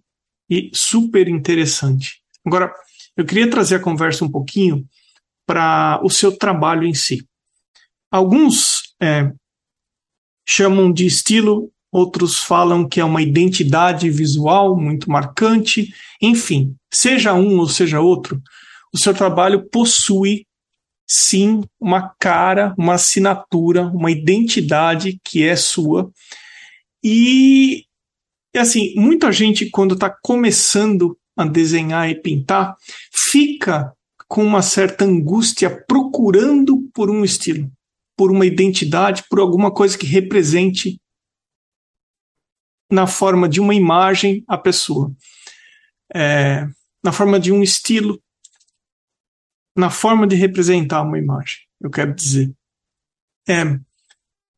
e 0.49 0.69
super 0.73 1.27
interessante. 1.27 2.21
Agora, 2.45 2.71
eu 3.17 3.25
queria 3.25 3.49
trazer 3.49 3.75
a 3.75 3.79
conversa 3.79 4.23
um 4.23 4.29
pouquinho 4.29 4.85
para 5.45 5.99
o 6.03 6.09
seu 6.09 6.37
trabalho 6.37 6.83
em 6.83 6.93
si. 6.93 7.25
Alguns 8.11 8.93
é, 9.01 9.31
chamam 10.47 10.91
de 10.91 11.05
estilo, 11.05 11.71
outros 11.91 12.39
falam 12.39 12.87
que 12.87 12.99
é 12.99 13.05
uma 13.05 13.21
identidade 13.21 14.09
visual 14.09 14.79
muito 14.79 15.09
marcante. 15.09 15.93
Enfim, 16.21 16.75
seja 16.93 17.33
um 17.33 17.57
ou 17.59 17.67
seja 17.67 17.99
outro, 17.99 18.41
o 18.93 18.99
seu 18.99 19.13
trabalho 19.13 19.67
possui 19.69 20.45
sim 21.15 21.61
uma 21.79 22.09
cara, 22.19 22.73
uma 22.75 22.95
assinatura, 22.95 23.85
uma 23.85 24.09
identidade 24.09 25.21
que 25.23 25.43
é 25.43 25.55
sua. 25.55 26.11
E, 27.03 27.85
assim, 28.55 28.95
muita 28.95 29.31
gente, 29.31 29.69
quando 29.69 29.93
está 29.93 30.09
começando 30.09 31.15
a 31.37 31.45
desenhar 31.45 32.09
e 32.09 32.19
pintar, 32.19 32.75
fica 33.13 33.93
com 34.27 34.43
uma 34.43 34.63
certa 34.63 35.05
angústia 35.05 35.69
procurando 35.87 36.89
por 36.91 37.11
um 37.11 37.23
estilo, 37.23 37.71
por 38.17 38.31
uma 38.31 38.47
identidade, 38.47 39.23
por 39.29 39.39
alguma 39.39 39.71
coisa 39.71 39.95
que 39.95 40.07
represente 40.07 40.99
na 42.89 43.05
forma 43.05 43.47
de 43.47 43.59
uma 43.59 43.75
imagem 43.75 44.43
a 44.47 44.57
pessoa, 44.57 45.11
é, 46.11 46.67
na 47.03 47.11
forma 47.11 47.39
de 47.39 47.51
um 47.51 47.61
estilo 47.61 48.19
na 49.75 49.89
forma 49.89 50.27
de 50.27 50.35
representar 50.35 51.01
uma 51.01 51.17
imagem, 51.17 51.59
eu 51.81 51.89
quero 51.89 52.13
dizer. 52.13 52.53
É, 53.47 53.63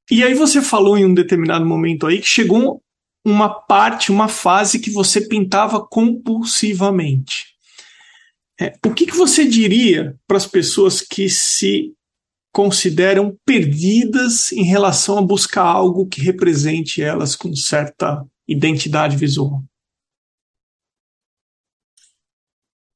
e 0.10 0.24
aí 0.24 0.34
você 0.34 0.62
falou 0.62 0.98
em 0.98 1.06
um 1.06 1.14
determinado 1.14 1.66
momento 1.66 2.06
aí 2.06 2.20
que 2.20 2.28
chegou 2.28 2.84
uma 3.26 3.50
parte, 3.50 4.12
uma 4.12 4.28
fase 4.28 4.80
que 4.80 4.92
você 4.92 5.20
pintava 5.28 5.86
compulsivamente. 5.86 7.56
É, 8.60 8.74
o 8.86 8.94
que, 8.94 9.08
que 9.08 9.16
você 9.16 9.46
diria 9.46 10.18
para 10.28 10.38
as 10.38 10.46
pessoas 10.46 11.02
que 11.02 11.28
se 11.28 11.94
consideram 12.54 13.38
perdidas 13.44 14.52
em 14.52 14.64
relação 14.64 15.18
a 15.18 15.22
buscar 15.22 15.64
algo 15.64 16.08
que 16.08 16.22
represente 16.22 17.02
elas 17.02 17.36
com 17.36 17.54
certa 17.54 18.24
identidade 18.48 19.18
visual? 19.18 19.64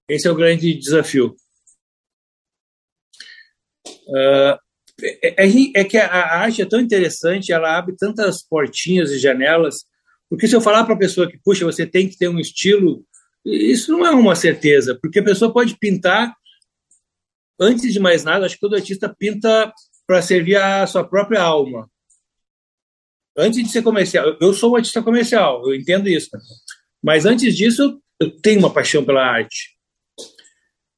Esse 0.07 0.27
é 0.27 0.31
o 0.31 0.35
grande 0.35 0.75
desafio. 0.75 1.35
Uh, 4.07 4.57
é, 5.01 5.45
é, 5.75 5.83
que 5.83 5.97
a 5.97 6.39
arte 6.39 6.61
é 6.61 6.65
tão 6.65 6.79
interessante, 6.79 7.51
ela 7.51 7.77
abre 7.77 7.95
tantas 7.95 8.43
portinhas 8.43 9.11
e 9.11 9.19
janelas, 9.19 9.85
porque 10.29 10.47
se 10.47 10.55
eu 10.55 10.61
falar 10.61 10.83
para 10.83 10.93
a 10.93 10.99
pessoa 10.99 11.29
que, 11.29 11.39
puxa, 11.43 11.65
você 11.65 11.85
tem 11.85 12.07
que 12.07 12.17
ter 12.17 12.27
um 12.27 12.39
estilo, 12.39 13.05
isso 13.45 13.91
não 13.91 14.05
é 14.05 14.11
uma 14.11 14.35
certeza, 14.35 14.97
porque 15.01 15.19
a 15.19 15.23
pessoa 15.23 15.53
pode 15.53 15.77
pintar, 15.77 16.33
antes 17.59 17.93
de 17.93 17.99
mais 17.99 18.23
nada, 18.23 18.45
acho 18.45 18.55
que 18.55 18.61
todo 18.61 18.75
artista 18.75 19.13
pinta 19.17 19.73
para 20.05 20.21
servir 20.21 20.57
a 20.57 20.85
sua 20.85 21.03
própria 21.03 21.41
alma. 21.41 21.89
Antes 23.37 23.63
de 23.63 23.69
ser 23.69 23.81
comercial, 23.81 24.37
eu 24.41 24.53
sou 24.53 24.73
um 24.73 24.75
artista 24.75 25.01
comercial, 25.01 25.63
eu 25.65 25.73
entendo 25.73 26.09
isso, 26.09 26.29
mas 27.01 27.25
antes 27.25 27.55
disso, 27.55 28.01
eu 28.19 28.29
tenho 28.41 28.59
uma 28.59 28.73
paixão 28.73 29.03
pela 29.03 29.25
arte. 29.25 29.78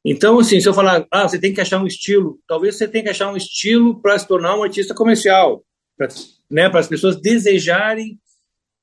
Então, 0.03 0.39
assim, 0.39 0.59
se 0.59 0.67
eu 0.67 0.73
falar, 0.73 1.05
ah, 1.11 1.27
você 1.27 1.39
tem 1.39 1.53
que 1.53 1.61
achar 1.61 1.81
um 1.81 1.85
estilo, 1.85 2.39
talvez 2.47 2.75
você 2.75 2.87
tenha 2.87 3.03
que 3.03 3.09
achar 3.09 3.31
um 3.31 3.37
estilo 3.37 4.01
para 4.01 4.17
se 4.17 4.27
tornar 4.27 4.57
um 4.57 4.63
artista 4.63 4.95
comercial, 4.95 5.63
para 5.95 6.07
né, 6.49 6.65
as 6.73 6.87
pessoas 6.87 7.21
desejarem 7.21 8.19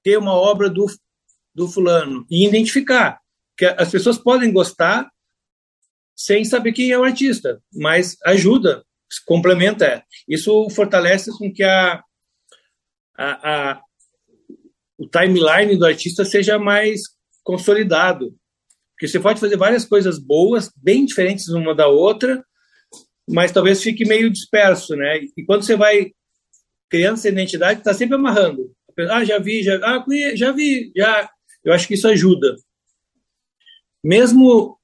ter 0.03 0.17
uma 0.17 0.33
obra 0.33 0.71
do, 0.71 0.87
do 1.55 1.69
fulano 1.69 2.25
e 2.31 2.47
identificar 2.47 3.21
que 3.57 3.65
as 3.65 3.91
pessoas 3.91 4.17
podem 4.17 4.53
gostar 4.53 5.11
sem 6.15 6.45
saber 6.45 6.73
quem 6.73 6.93
é 6.93 6.99
o 6.99 7.05
artista, 7.05 7.61
mas 7.73 8.17
ajuda, 8.25 8.85
complementa. 9.27 10.05
Isso 10.29 10.69
fortalece 10.71 11.31
com 11.37 11.53
que 11.53 11.63
a, 11.63 12.03
a, 13.17 13.71
a 13.71 13.83
o 14.99 15.07
timeline 15.07 15.77
do 15.77 15.87
artista 15.87 16.25
seja 16.25 16.59
mais 16.59 17.03
consolidado. 17.45 18.35
Porque 18.99 19.07
você 19.07 19.21
pode 19.21 19.39
fazer 19.39 19.57
várias 19.57 19.85
coisas 19.85 20.19
boas, 20.19 20.73
bem 20.77 21.07
diferentes 21.07 21.47
uma 21.51 21.73
da 21.73 21.87
outra, 21.87 22.45
mas 23.31 23.53
talvez 23.53 23.81
fique 23.81 24.05
meio 24.05 24.29
disperso, 24.29 24.97
né? 24.97 25.21
E 25.37 25.45
quando 25.45 25.63
você 25.63 25.77
vai 25.77 26.11
criando 26.91 27.15
essa 27.15 27.29
identidade, 27.29 27.79
está 27.79 27.95
sempre 27.95 28.17
amarrando. 28.17 28.75
Ah, 29.09 29.25
já 29.25 29.39
vi, 29.39 29.63
já, 29.63 29.77
ah, 29.85 30.05
já 30.35 30.51
vi, 30.51 30.91
já. 30.97 31.31
Eu 31.63 31.73
acho 31.73 31.87
que 31.87 31.95
isso 31.95 32.09
ajuda. 32.09 32.57
Mesmo 34.03 34.77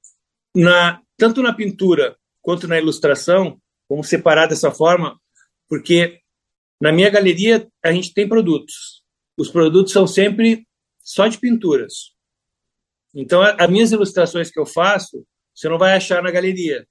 na 0.55 1.01
tanto 1.17 1.41
na 1.41 1.53
pintura 1.53 2.15
quanto 2.41 2.69
na 2.69 2.77
ilustração, 2.77 3.59
vamos 3.89 4.07
separar 4.07 4.47
dessa 4.47 4.71
forma, 4.71 5.19
porque 5.67 6.21
na 6.79 6.93
minha 6.93 7.09
galeria 7.09 7.67
a 7.83 7.91
gente 7.91 8.13
tem 8.13 8.29
produtos. 8.29 9.03
Os 9.37 9.49
produtos 9.49 9.91
são 9.91 10.07
sempre 10.07 10.65
só 11.01 11.27
de 11.27 11.37
pinturas. 11.37 12.14
Então, 13.15 13.41
as 13.41 13.69
minhas 13.69 13.93
ilustrações 13.93 14.51
que 14.51 14.59
eu 14.59 14.65
faço, 14.65 15.25
você 15.55 15.69
não 15.69 15.77
vai 15.77 15.95
achar 15.95 16.21
na 16.21 16.29
galeria. 16.29 16.85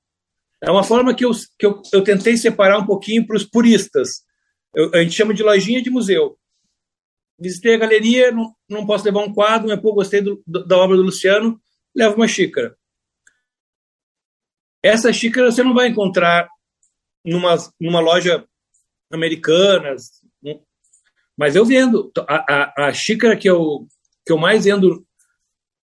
É 0.63 0.71
uma 0.71 0.83
forma 0.83 1.15
que 1.15 1.25
eu, 1.25 1.33
que 1.59 1.67
eu, 1.67 1.83
eu 1.93 2.03
tentei 2.03 2.37
separar 2.39 2.79
um 2.79 2.87
pouquinho 2.87 3.27
para 3.27 3.37
os 3.37 3.45
puristas. 3.45 4.23
Eu, 4.75 4.91
a 4.95 5.03
gente 5.03 5.15
chama 5.15 5.35
de 5.35 5.43
lojinha 5.43 5.83
de 5.83 5.91
museu. 5.91 6.39
Visitei 7.39 7.75
a 7.75 7.79
galeria, 7.79 8.33
não, 8.33 8.55
não 8.69 8.87
posso 8.87 9.05
levar 9.05 9.21
um 9.21 9.35
quadro, 9.35 9.69
mas 9.69 9.81
pô, 9.81 9.93
gostei 9.93 10.23
do, 10.23 10.43
da 10.47 10.79
obra 10.79 10.97
do 10.97 11.03
Luciano, 11.03 11.61
levo 11.95 12.17
uma 12.17 12.29
xícara. 12.29 12.75
Essa 14.83 15.13
xícara 15.13 15.51
você 15.51 15.63
não 15.63 15.75
vai 15.75 15.89
encontrar 15.89 16.49
numa, 17.25 17.57
numa 17.79 18.01
loja 18.01 18.47
americana, 19.13 19.95
mas 21.37 21.55
eu 21.57 21.67
vendo. 21.67 22.11
A, 22.27 22.55
a, 22.55 22.89
a 22.89 22.93
xícara 22.93 23.37
que 23.37 23.49
eu, 23.49 23.87
que 24.25 24.33
eu 24.33 24.39
mais 24.39 24.65
vendo 24.65 25.05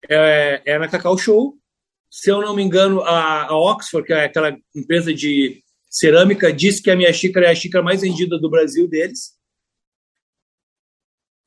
é, 0.09 0.61
é 0.65 0.79
na 0.79 0.87
Cacau 0.87 1.17
Show. 1.17 1.57
Se 2.09 2.29
eu 2.29 2.41
não 2.41 2.55
me 2.55 2.61
engano, 2.61 3.01
a, 3.01 3.45
a 3.45 3.57
Oxford, 3.57 4.05
que 4.05 4.13
é 4.13 4.25
aquela 4.25 4.55
empresa 4.75 5.13
de 5.13 5.63
cerâmica, 5.89 6.53
disse 6.53 6.81
que 6.81 6.91
a 6.91 6.95
minha 6.95 7.11
xícara 7.11 7.47
é 7.47 7.49
a 7.49 7.55
xícara 7.55 7.83
mais 7.83 8.01
vendida 8.01 8.37
do 8.37 8.49
Brasil 8.49 8.87
deles. 8.87 9.33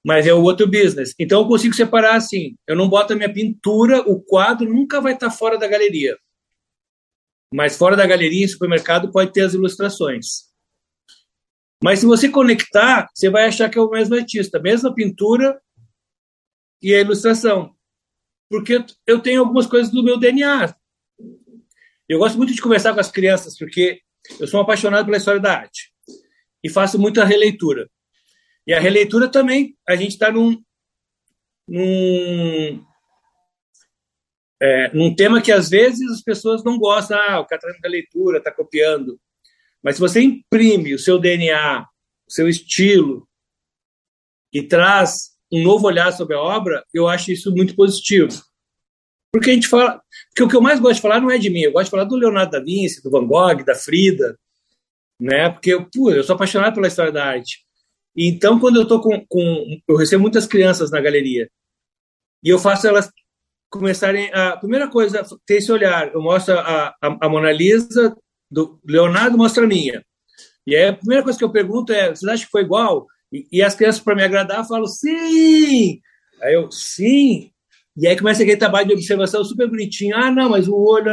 Mas 0.04 0.26
é 0.26 0.32
o 0.32 0.42
outro 0.42 0.66
business. 0.66 1.14
Então 1.18 1.40
eu 1.42 1.48
consigo 1.48 1.74
separar 1.74 2.16
assim. 2.16 2.56
Eu 2.66 2.76
não 2.76 2.88
boto 2.88 3.12
a 3.12 3.16
minha 3.16 3.32
pintura, 3.32 4.00
o 4.00 4.20
quadro 4.20 4.72
nunca 4.72 5.00
vai 5.00 5.14
estar 5.14 5.30
fora 5.30 5.58
da 5.58 5.66
galeria. 5.66 6.16
Mas 7.52 7.76
fora 7.76 7.96
da 7.96 8.06
galeria, 8.06 8.44
em 8.44 8.48
supermercado, 8.48 9.10
pode 9.10 9.32
ter 9.32 9.42
as 9.42 9.54
ilustrações. 9.54 10.46
Mas 11.82 12.00
se 12.00 12.06
você 12.06 12.28
conectar, 12.28 13.08
você 13.14 13.28
vai 13.30 13.44
achar 13.44 13.68
que 13.68 13.78
é 13.78 13.80
o 13.80 13.90
mesmo 13.90 14.14
artista, 14.14 14.58
mesma 14.58 14.94
pintura 14.94 15.60
e 16.82 16.94
a 16.94 17.00
ilustração. 17.00 17.75
Porque 18.48 18.84
eu 19.06 19.20
tenho 19.20 19.40
algumas 19.40 19.66
coisas 19.66 19.90
do 19.90 20.02
meu 20.02 20.18
DNA. 20.18 20.74
Eu 22.08 22.18
gosto 22.18 22.36
muito 22.36 22.54
de 22.54 22.62
conversar 22.62 22.94
com 22.94 23.00
as 23.00 23.10
crianças, 23.10 23.58
porque 23.58 24.00
eu 24.38 24.46
sou 24.46 24.60
apaixonado 24.60 25.06
pela 25.06 25.16
história 25.16 25.40
da 25.40 25.58
arte. 25.58 25.92
E 26.62 26.70
faço 26.70 26.98
muita 26.98 27.24
releitura. 27.24 27.90
E 28.66 28.72
a 28.72 28.80
releitura 28.80 29.28
também, 29.28 29.76
a 29.88 29.96
gente 29.96 30.12
está 30.12 30.30
num, 30.30 30.62
num, 31.68 32.84
é, 34.60 34.92
num 34.94 35.14
tema 35.14 35.42
que 35.42 35.52
às 35.52 35.68
vezes 35.68 36.10
as 36.10 36.22
pessoas 36.22 36.64
não 36.64 36.78
gostam. 36.78 37.18
Ah, 37.18 37.40
o 37.40 37.46
catarina 37.46 37.78
da 37.80 37.88
leitura 37.88 38.38
está 38.38 38.52
copiando. 38.52 39.20
Mas 39.82 39.96
se 39.96 40.00
você 40.00 40.20
imprime 40.20 40.94
o 40.94 40.98
seu 40.98 41.18
DNA, 41.18 41.86
o 42.26 42.32
seu 42.32 42.48
estilo, 42.48 43.28
e 44.52 44.62
traz 44.62 45.35
um 45.52 45.62
novo 45.62 45.86
olhar 45.86 46.12
sobre 46.12 46.34
a 46.34 46.40
obra, 46.40 46.84
eu 46.92 47.08
acho 47.08 47.30
isso 47.30 47.54
muito 47.54 47.74
positivo. 47.74 48.30
Porque 49.32 49.50
a 49.50 49.54
gente 49.54 49.68
fala. 49.68 50.00
Porque 50.28 50.42
o 50.42 50.48
que 50.48 50.56
eu 50.56 50.60
mais 50.60 50.80
gosto 50.80 50.96
de 50.96 51.02
falar 51.02 51.20
não 51.20 51.30
é 51.30 51.38
de 51.38 51.50
mim, 51.50 51.60
eu 51.60 51.72
gosto 51.72 51.86
de 51.86 51.90
falar 51.90 52.04
do 52.04 52.16
Leonardo 52.16 52.52
da 52.52 52.60
Vinci, 52.60 53.02
do 53.02 53.10
Van 53.10 53.26
Gogh, 53.26 53.64
da 53.64 53.74
Frida, 53.74 54.38
né? 55.20 55.50
Porque 55.50 55.74
eu, 55.74 55.86
pô, 55.90 56.10
eu 56.10 56.24
sou 56.24 56.34
apaixonado 56.34 56.74
pela 56.74 56.86
história 56.86 57.12
da 57.12 57.24
arte. 57.24 57.64
Então, 58.16 58.58
quando 58.58 58.76
eu 58.76 58.82
estou 58.82 59.00
com, 59.00 59.24
com. 59.28 59.78
Eu 59.86 59.96
recebo 59.96 60.22
muitas 60.22 60.46
crianças 60.46 60.90
na 60.90 61.00
galeria. 61.00 61.50
E 62.42 62.48
eu 62.48 62.58
faço 62.58 62.86
elas 62.86 63.10
começarem 63.68 64.32
a. 64.32 64.56
Primeira 64.56 64.88
coisa, 64.88 65.22
ter 65.46 65.56
esse 65.56 65.70
olhar. 65.70 66.12
Eu 66.14 66.22
mostro 66.22 66.58
a, 66.58 66.94
a, 67.02 67.18
a 67.20 67.28
Mona 67.28 67.52
Lisa, 67.52 68.16
do 68.50 68.80
Leonardo 68.86 69.36
mostra 69.36 69.64
a 69.64 69.66
minha. 69.66 70.02
E 70.66 70.74
aí 70.74 70.88
a 70.88 70.96
primeira 70.96 71.22
coisa 71.22 71.38
que 71.38 71.44
eu 71.44 71.52
pergunto 71.52 71.92
é: 71.92 72.08
vocês 72.08 72.24
acham 72.24 72.46
que 72.46 72.50
foi 72.50 72.62
igual? 72.62 73.06
E, 73.32 73.46
e 73.52 73.62
as 73.62 73.74
crianças, 73.74 74.00
para 74.00 74.14
me 74.14 74.22
agradar, 74.22 74.66
falam: 74.66 74.86
sim! 74.86 76.00
Aí 76.42 76.54
eu, 76.54 76.70
sim! 76.70 77.50
E 77.96 78.06
aí 78.06 78.16
começa 78.16 78.42
aquele 78.42 78.58
trabalho 78.58 78.88
de 78.88 78.94
observação 78.94 79.42
super 79.44 79.68
bonitinho. 79.68 80.16
Ah, 80.16 80.30
não, 80.30 80.50
mas 80.50 80.68
o 80.68 80.76
olho, 80.76 81.10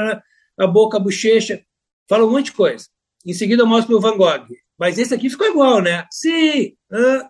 a 0.60 0.68
boca, 0.68 0.98
a 0.98 1.00
bochecha. 1.00 1.64
Fala 2.10 2.26
um 2.26 2.32
monte 2.32 2.46
de 2.46 2.54
coisa. 2.54 2.86
Em 3.26 3.34
seguida 3.34 3.64
eu 3.64 3.68
mostro 3.68 3.96
o 3.96 4.02
Van 4.02 4.18
Gogh. 4.18 4.48
Mas 4.78 4.98
esse 4.98 5.14
aqui 5.14 5.30
ficou 5.30 5.48
igual, 5.48 5.82
né? 5.82 6.06
Sim! 6.12 6.76
Ah, 6.92 7.30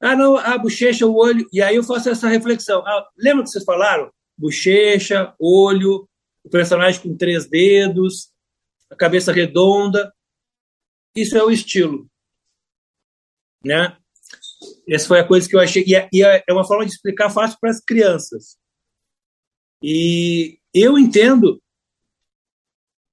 ah 0.00 0.16
não, 0.16 0.36
a 0.36 0.56
bochecha, 0.56 1.06
o 1.06 1.16
olho. 1.16 1.46
E 1.52 1.60
aí 1.60 1.74
eu 1.76 1.82
faço 1.82 2.08
essa 2.08 2.28
reflexão. 2.28 2.86
Ah, 2.86 3.08
lembra 3.16 3.42
que 3.42 3.50
vocês 3.50 3.64
falaram? 3.64 4.12
Bochecha, 4.36 5.34
olho, 5.40 6.08
o 6.44 6.48
personagem 6.48 7.00
com 7.00 7.16
três 7.16 7.48
dedos, 7.48 8.28
a 8.90 8.94
cabeça 8.94 9.32
redonda. 9.32 10.12
Isso 11.16 11.36
é 11.36 11.42
o 11.42 11.50
estilo. 11.50 12.08
Né? 13.64 13.96
Essa 14.88 15.08
foi 15.08 15.20
a 15.20 15.26
coisa 15.26 15.48
que 15.48 15.54
eu 15.54 15.60
achei. 15.60 15.84
É, 15.94 16.08
e 16.12 16.22
é 16.22 16.52
uma 16.52 16.66
forma 16.66 16.84
de 16.84 16.92
explicar 16.92 17.30
fácil 17.30 17.58
para 17.60 17.70
as 17.70 17.80
crianças. 17.80 18.56
E 19.82 20.58
eu 20.74 20.98
entendo 20.98 21.62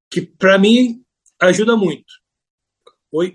que, 0.10 0.22
para 0.22 0.58
mim, 0.58 1.04
ajuda 1.40 1.76
muito. 1.76 2.06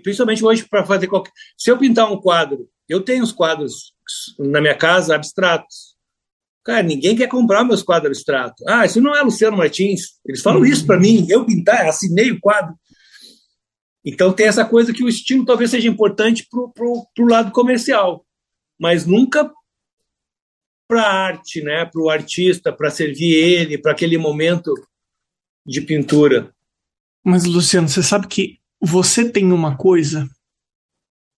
Principalmente 0.03 0.43
hoje, 0.43 0.67
para 0.67 0.85
fazer 0.85 1.07
qualquer. 1.07 1.31
Se 1.57 1.71
eu 1.71 1.77
pintar 1.77 2.11
um 2.11 2.19
quadro, 2.19 2.69
eu 2.87 3.01
tenho 3.01 3.23
os 3.23 3.31
quadros 3.31 3.93
na 4.37 4.61
minha 4.61 4.75
casa 4.75 5.15
abstratos. 5.15 5.95
Cara, 6.63 6.83
ninguém 6.83 7.15
quer 7.15 7.27
comprar 7.27 7.63
meus 7.63 7.81
quadros 7.81 8.17
abstratos. 8.17 8.63
Ah, 8.67 8.85
isso 8.85 9.01
não 9.01 9.15
é 9.15 9.21
Luciano 9.21 9.57
Martins. 9.57 10.19
Eles 10.25 10.41
falam 10.41 10.63
isso 10.65 10.85
para 10.85 10.99
mim. 10.99 11.25
Eu 11.29 11.45
pintar, 11.45 11.87
assinei 11.87 12.31
o 12.31 12.39
quadro. 12.39 12.75
Então 14.03 14.33
tem 14.33 14.47
essa 14.47 14.65
coisa 14.65 14.93
que 14.93 15.03
o 15.03 15.09
estilo 15.09 15.45
talvez 15.45 15.69
seja 15.69 15.87
importante 15.87 16.47
para 16.49 16.85
o 16.85 17.27
lado 17.27 17.51
comercial, 17.51 18.25
mas 18.79 19.05
nunca 19.05 19.51
para 20.87 21.03
a 21.03 21.13
arte, 21.13 21.61
né? 21.61 21.85
para 21.85 22.01
o 22.01 22.09
artista, 22.09 22.73
para 22.73 22.89
servir 22.89 23.33
ele, 23.33 23.77
para 23.77 23.91
aquele 23.91 24.17
momento 24.17 24.73
de 25.65 25.79
pintura. 25.81 26.53
Mas, 27.23 27.45
Luciano, 27.45 27.87
você 27.87 28.03
sabe 28.03 28.27
que 28.27 28.59
você 28.81 29.29
tem 29.29 29.51
uma 29.51 29.77
coisa 29.77 30.27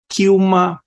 que 0.10 0.30
uma 0.30 0.80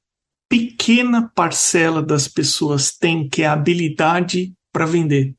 pequena 0.48 1.30
parcela 1.34 2.00
das 2.00 2.28
pessoas 2.28 2.96
tem, 2.96 3.28
que 3.28 3.42
é 3.42 3.46
a 3.46 3.52
habilidade 3.52 4.54
para 4.72 4.86
vender, 4.86 5.34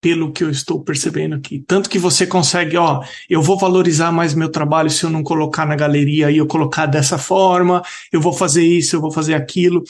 pelo 0.00 0.32
que 0.32 0.42
eu 0.42 0.50
estou 0.50 0.82
percebendo 0.82 1.34
aqui. 1.34 1.62
Tanto 1.66 1.90
que 1.90 1.98
você 1.98 2.26
consegue, 2.26 2.76
ó, 2.76 3.04
eu 3.28 3.42
vou 3.42 3.58
valorizar 3.58 4.10
mais 4.10 4.34
meu 4.34 4.50
trabalho 4.50 4.88
se 4.88 5.04
eu 5.04 5.10
não 5.10 5.22
colocar 5.22 5.66
na 5.66 5.76
galeria 5.76 6.30
e 6.30 6.38
eu 6.38 6.46
colocar 6.46 6.86
dessa 6.86 7.18
forma, 7.18 7.82
eu 8.10 8.20
vou 8.20 8.32
fazer 8.32 8.64
isso, 8.64 8.96
eu 8.96 9.00
vou 9.00 9.12
fazer 9.12 9.34
aquilo. 9.34 9.84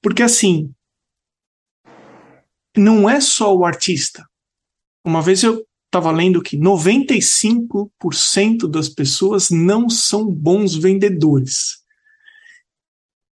Porque 0.00 0.22
assim, 0.22 0.70
não 2.76 3.10
é 3.10 3.20
só 3.20 3.52
o 3.54 3.64
artista. 3.64 4.24
Uma 5.04 5.20
vez 5.20 5.42
eu 5.42 5.66
estava 5.86 6.12
lendo 6.12 6.42
que 6.42 6.56
95% 6.56 8.70
das 8.70 8.88
pessoas 8.88 9.50
não 9.50 9.90
são 9.90 10.30
bons 10.30 10.76
vendedores. 10.76 11.78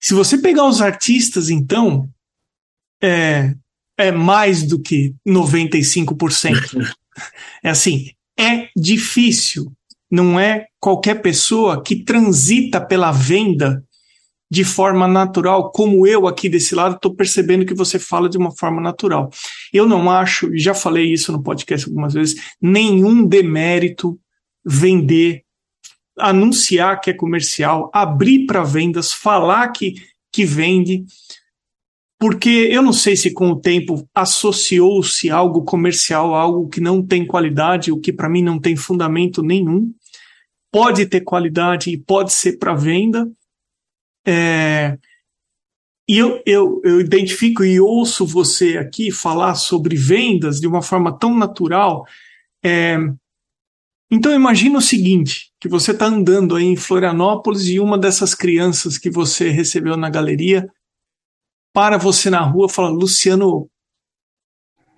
Se 0.01 0.15
você 0.15 0.39
pegar 0.39 0.67
os 0.67 0.81
artistas, 0.81 1.49
então, 1.49 2.09
é, 3.03 3.57
é 4.03 4.13
mais 4.13 4.63
do 4.63 4.81
que 4.81 5.15
95%. 5.27 6.93
é 7.63 7.71
assim, 7.71 8.11
é 8.39 8.69
difícil. 8.77 9.73
Não 10.11 10.39
é 10.39 10.67
qualquer 10.79 11.23
pessoa 11.23 11.83
que 11.83 11.97
transita 11.97 12.81
pela 12.81 13.13
venda 13.13 13.83
de 14.51 14.65
forma 14.65 15.09
natural, 15.09 15.73
como 15.73 16.07
eu 16.07 16.27
aqui 16.27 16.47
desse 16.47 16.75
lado 16.75 16.97
estou 16.97 17.15
percebendo 17.15 17.65
que 17.65 17.73
você 17.73 17.99
fala 17.99 18.29
de 18.29 18.37
uma 18.37 18.51
forma 18.51 18.83
natural. 18.83 19.31
Eu 19.73 19.87
não 19.87 20.11
acho, 20.11 20.55
já 20.59 20.75
falei 20.75 21.11
isso 21.11 21.33
no 21.33 21.43
podcast 21.43 21.89
algumas 21.89 22.13
vezes, 22.13 22.35
nenhum 22.61 23.27
demérito 23.27 24.21
vender 24.63 25.43
anunciar 26.19 27.01
que 27.01 27.11
é 27.11 27.15
comercial, 27.15 27.91
abrir 27.95 28.45
para 28.45 28.63
vendas, 28.63 29.13
falar 29.13 29.69
que, 29.69 29.95
que 30.31 30.45
vende, 30.45 31.05
porque 32.23 32.69
eu 32.71 32.83
não 32.83 32.93
sei 32.93 33.17
se 33.17 33.33
com 33.33 33.51
o 33.51 33.61
tempo 33.61 34.09
associou-se 34.15 35.29
algo 35.29 35.65
comercial 35.65 36.37
a 36.37 36.41
algo 36.41 36.69
que 36.69 36.81
não 36.81 37.05
tem 37.05 37.27
qualidade, 37.27 37.91
o 37.91 37.99
que 37.99 38.13
para 38.13 38.29
mim 38.29 38.41
não 38.41 38.61
tem 38.61 38.77
fundamento 38.77 39.43
nenhum. 39.43 39.93
Pode 40.71 41.05
ter 41.07 41.23
qualidade 41.23 41.91
e 41.91 41.99
pode 41.99 42.33
ser 42.33 42.61
para 42.61 42.75
venda. 42.75 43.29
É, 44.25 44.97
e 46.09 46.17
eu, 46.17 46.41
eu, 46.47 46.81
eu 46.85 47.01
identifico 47.01 47.65
e 47.65 47.81
ouço 47.81 48.25
você 48.25 48.79
aqui 48.79 49.11
falar 49.11 49.57
sobre 49.57 49.97
vendas 49.97 50.61
de 50.61 50.69
uma 50.69 50.81
forma 50.81 51.19
tão 51.19 51.37
natural. 51.37 52.07
É, 52.65 52.99
então 54.09 54.33
imagina 54.33 54.79
o 54.79 54.81
seguinte, 54.81 55.51
que 55.59 55.69
você 55.69 55.91
está 55.91 56.07
andando 56.07 56.55
aí 56.55 56.67
em 56.67 56.77
Florianópolis 56.77 57.67
e 57.67 57.81
uma 57.81 57.99
dessas 57.99 58.33
crianças 58.33 58.97
que 58.97 59.11
você 59.11 59.51
recebeu 59.51 59.97
na 59.97 60.09
galeria 60.09 60.71
para 61.73 61.97
você 61.97 62.29
na 62.29 62.41
rua 62.41 62.67
e 62.69 62.73
fala, 62.73 62.89
Luciano, 62.89 63.69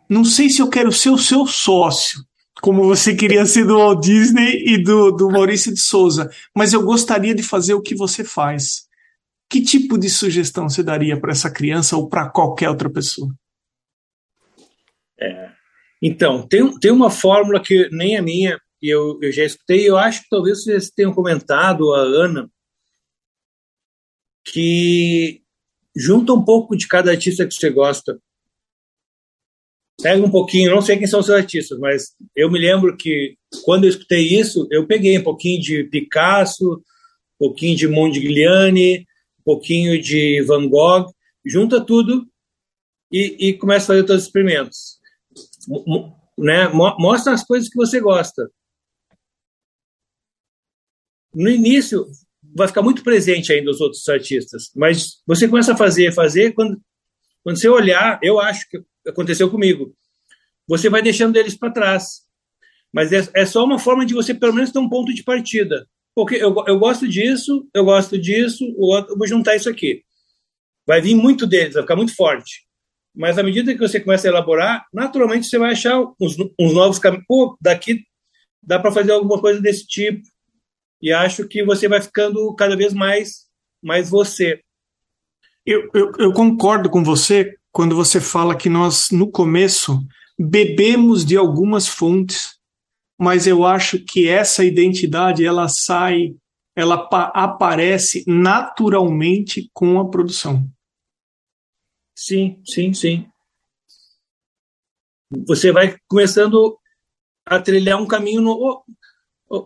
não 0.08 0.24
sei 0.24 0.50
se 0.50 0.60
eu 0.60 0.68
quero 0.68 0.92
ser 0.92 1.10
o 1.10 1.18
seu 1.18 1.46
sócio, 1.46 2.20
como 2.60 2.84
você 2.84 3.14
queria 3.14 3.44
ser 3.46 3.66
do 3.66 3.78
Walt 3.78 4.02
Disney 4.02 4.64
e 4.66 4.82
do, 4.82 5.10
do 5.12 5.30
Maurício 5.30 5.72
de 5.72 5.80
Souza, 5.80 6.30
mas 6.54 6.72
eu 6.72 6.82
gostaria 6.82 7.34
de 7.34 7.42
fazer 7.42 7.74
o 7.74 7.82
que 7.82 7.94
você 7.94 8.24
faz. 8.24 8.88
Que 9.48 9.62
tipo 9.62 9.98
de 9.98 10.10
sugestão 10.10 10.68
você 10.68 10.82
daria 10.82 11.20
para 11.20 11.30
essa 11.30 11.50
criança 11.50 11.96
ou 11.96 12.08
para 12.08 12.28
qualquer 12.28 12.68
outra 12.68 12.90
pessoa? 12.90 13.32
É. 15.20 15.52
Então, 16.02 16.46
tem, 16.46 16.78
tem 16.78 16.90
uma 16.90 17.10
fórmula 17.10 17.62
que 17.62 17.88
nem 17.90 18.16
a 18.16 18.22
minha, 18.22 18.60
e 18.82 18.88
eu, 18.88 19.18
eu 19.22 19.32
já 19.32 19.44
escutei, 19.44 19.88
eu 19.88 19.96
acho 19.96 20.22
que 20.22 20.28
talvez 20.28 20.62
vocês 20.62 20.90
tenham 20.90 21.14
comentado, 21.14 21.94
a 21.94 22.00
Ana, 22.00 22.50
que 24.44 25.43
junta 25.94 26.32
um 26.32 26.44
pouco 26.44 26.76
de 26.76 26.88
cada 26.88 27.10
artista 27.10 27.46
que 27.46 27.54
você 27.54 27.70
gosta. 27.70 28.18
Pega 30.02 30.24
um 30.24 30.30
pouquinho, 30.30 30.70
não 30.70 30.82
sei 30.82 30.98
quem 30.98 31.06
são 31.06 31.20
os 31.20 31.30
artistas, 31.30 31.78
mas 31.78 32.16
eu 32.34 32.50
me 32.50 32.58
lembro 32.58 32.96
que 32.96 33.36
quando 33.64 33.84
eu 33.84 33.90
escutei 33.90 34.22
isso, 34.22 34.66
eu 34.70 34.86
peguei 34.86 35.16
um 35.16 35.22
pouquinho 35.22 35.60
de 35.60 35.84
Picasso, 35.84 36.74
um 36.74 37.38
pouquinho 37.38 37.76
de 37.76 37.86
Mondigliani, 37.86 39.06
um 39.38 39.44
pouquinho 39.44 40.00
de 40.00 40.42
Van 40.42 40.68
Gogh, 40.68 41.06
junta 41.46 41.84
tudo 41.84 42.26
e, 43.10 43.48
e 43.48 43.58
começa 43.58 43.84
a 43.84 43.86
fazer 43.88 44.02
todos 44.04 44.22
os 44.22 44.26
experimentos. 44.26 44.98
Né? 46.36 46.68
Mostra 46.68 47.32
as 47.32 47.44
coisas 47.44 47.68
que 47.68 47.76
você 47.76 48.00
gosta. 48.00 48.50
No 51.32 51.48
início, 51.48 52.06
vai 52.54 52.68
ficar 52.68 52.82
muito 52.82 53.02
presente 53.02 53.52
ainda 53.52 53.70
os 53.70 53.80
outros 53.80 54.08
artistas. 54.08 54.70
Mas 54.74 55.20
você 55.26 55.48
começa 55.48 55.72
a 55.72 55.76
fazer, 55.76 56.12
fazer, 56.12 56.52
quando, 56.52 56.80
quando 57.42 57.58
você 57.58 57.68
olhar, 57.68 58.18
eu 58.22 58.38
acho 58.38 58.68
que 58.68 58.80
aconteceu 59.06 59.50
comigo, 59.50 59.94
você 60.66 60.88
vai 60.88 61.02
deixando 61.02 61.36
eles 61.36 61.56
para 61.56 61.72
trás. 61.72 62.22
Mas 62.92 63.12
é, 63.12 63.28
é, 63.34 63.44
só 63.44 63.64
uma 63.64 63.78
forma 63.78 64.06
de 64.06 64.14
você, 64.14 64.32
pelo 64.32 64.54
menos, 64.54 64.70
ter 64.70 64.78
um 64.78 64.88
ponto 64.88 65.12
de 65.12 65.24
partida. 65.24 65.86
Porque 66.14 66.36
eu, 66.36 66.54
eu 66.68 66.78
gosto 66.78 67.08
disso, 67.08 67.68
eu 67.74 67.84
gosto 67.84 68.16
disso, 68.16 68.64
eu 68.64 69.16
vou 69.16 69.26
juntar 69.26 69.56
isso 69.56 69.68
aqui. 69.68 70.02
Vai 70.86 71.00
vir 71.00 71.16
muito 71.16 71.44
deles, 71.46 71.74
vai 71.74 71.82
ficar 71.82 71.96
muito 71.96 72.14
forte. 72.14 72.64
Mas 73.14 73.36
à 73.36 73.42
medida 73.42 73.72
que 73.74 73.80
você 73.80 73.98
começa 73.98 74.28
a 74.28 74.30
elaborar, 74.30 74.86
naturalmente 74.92 75.46
você 75.46 75.58
vai 75.58 75.72
achar 75.72 76.00
uns, 76.20 76.36
uns 76.58 76.72
novos 76.72 77.00
caminhos. 77.00 77.26
Pô, 77.26 77.58
daqui 77.60 78.04
dá 78.62 78.78
para 78.78 78.92
fazer 78.92 79.12
alguma 79.12 79.40
coisa 79.40 79.60
desse 79.60 79.86
tipo 79.86 80.22
e 81.00 81.12
acho 81.12 81.46
que 81.46 81.64
você 81.64 81.88
vai 81.88 82.00
ficando 82.00 82.54
cada 82.54 82.76
vez 82.76 82.92
mais, 82.92 83.46
mais 83.82 84.08
você. 84.08 84.60
Eu, 85.66 85.88
eu, 85.94 86.12
eu 86.18 86.32
concordo 86.32 86.90
com 86.90 87.02
você 87.02 87.56
quando 87.72 87.96
você 87.96 88.20
fala 88.20 88.56
que 88.56 88.68
nós, 88.68 89.10
no 89.10 89.30
começo, 89.30 89.98
bebemos 90.38 91.24
de 91.24 91.36
algumas 91.36 91.88
fontes, 91.88 92.58
mas 93.18 93.46
eu 93.46 93.64
acho 93.64 93.98
que 93.98 94.28
essa 94.28 94.64
identidade 94.64 95.44
ela 95.44 95.68
sai, 95.68 96.34
ela 96.76 97.08
aparece 97.34 98.24
naturalmente 98.26 99.70
com 99.72 99.98
a 99.98 100.08
produção. 100.08 100.68
Sim, 102.16 102.60
sim, 102.64 102.92
sim. 102.92 103.26
Você 105.46 105.72
vai 105.72 105.96
começando 106.06 106.78
a 107.44 107.60
trilhar 107.60 108.00
um 108.00 108.06
caminho 108.06 108.40
no, 108.40 108.84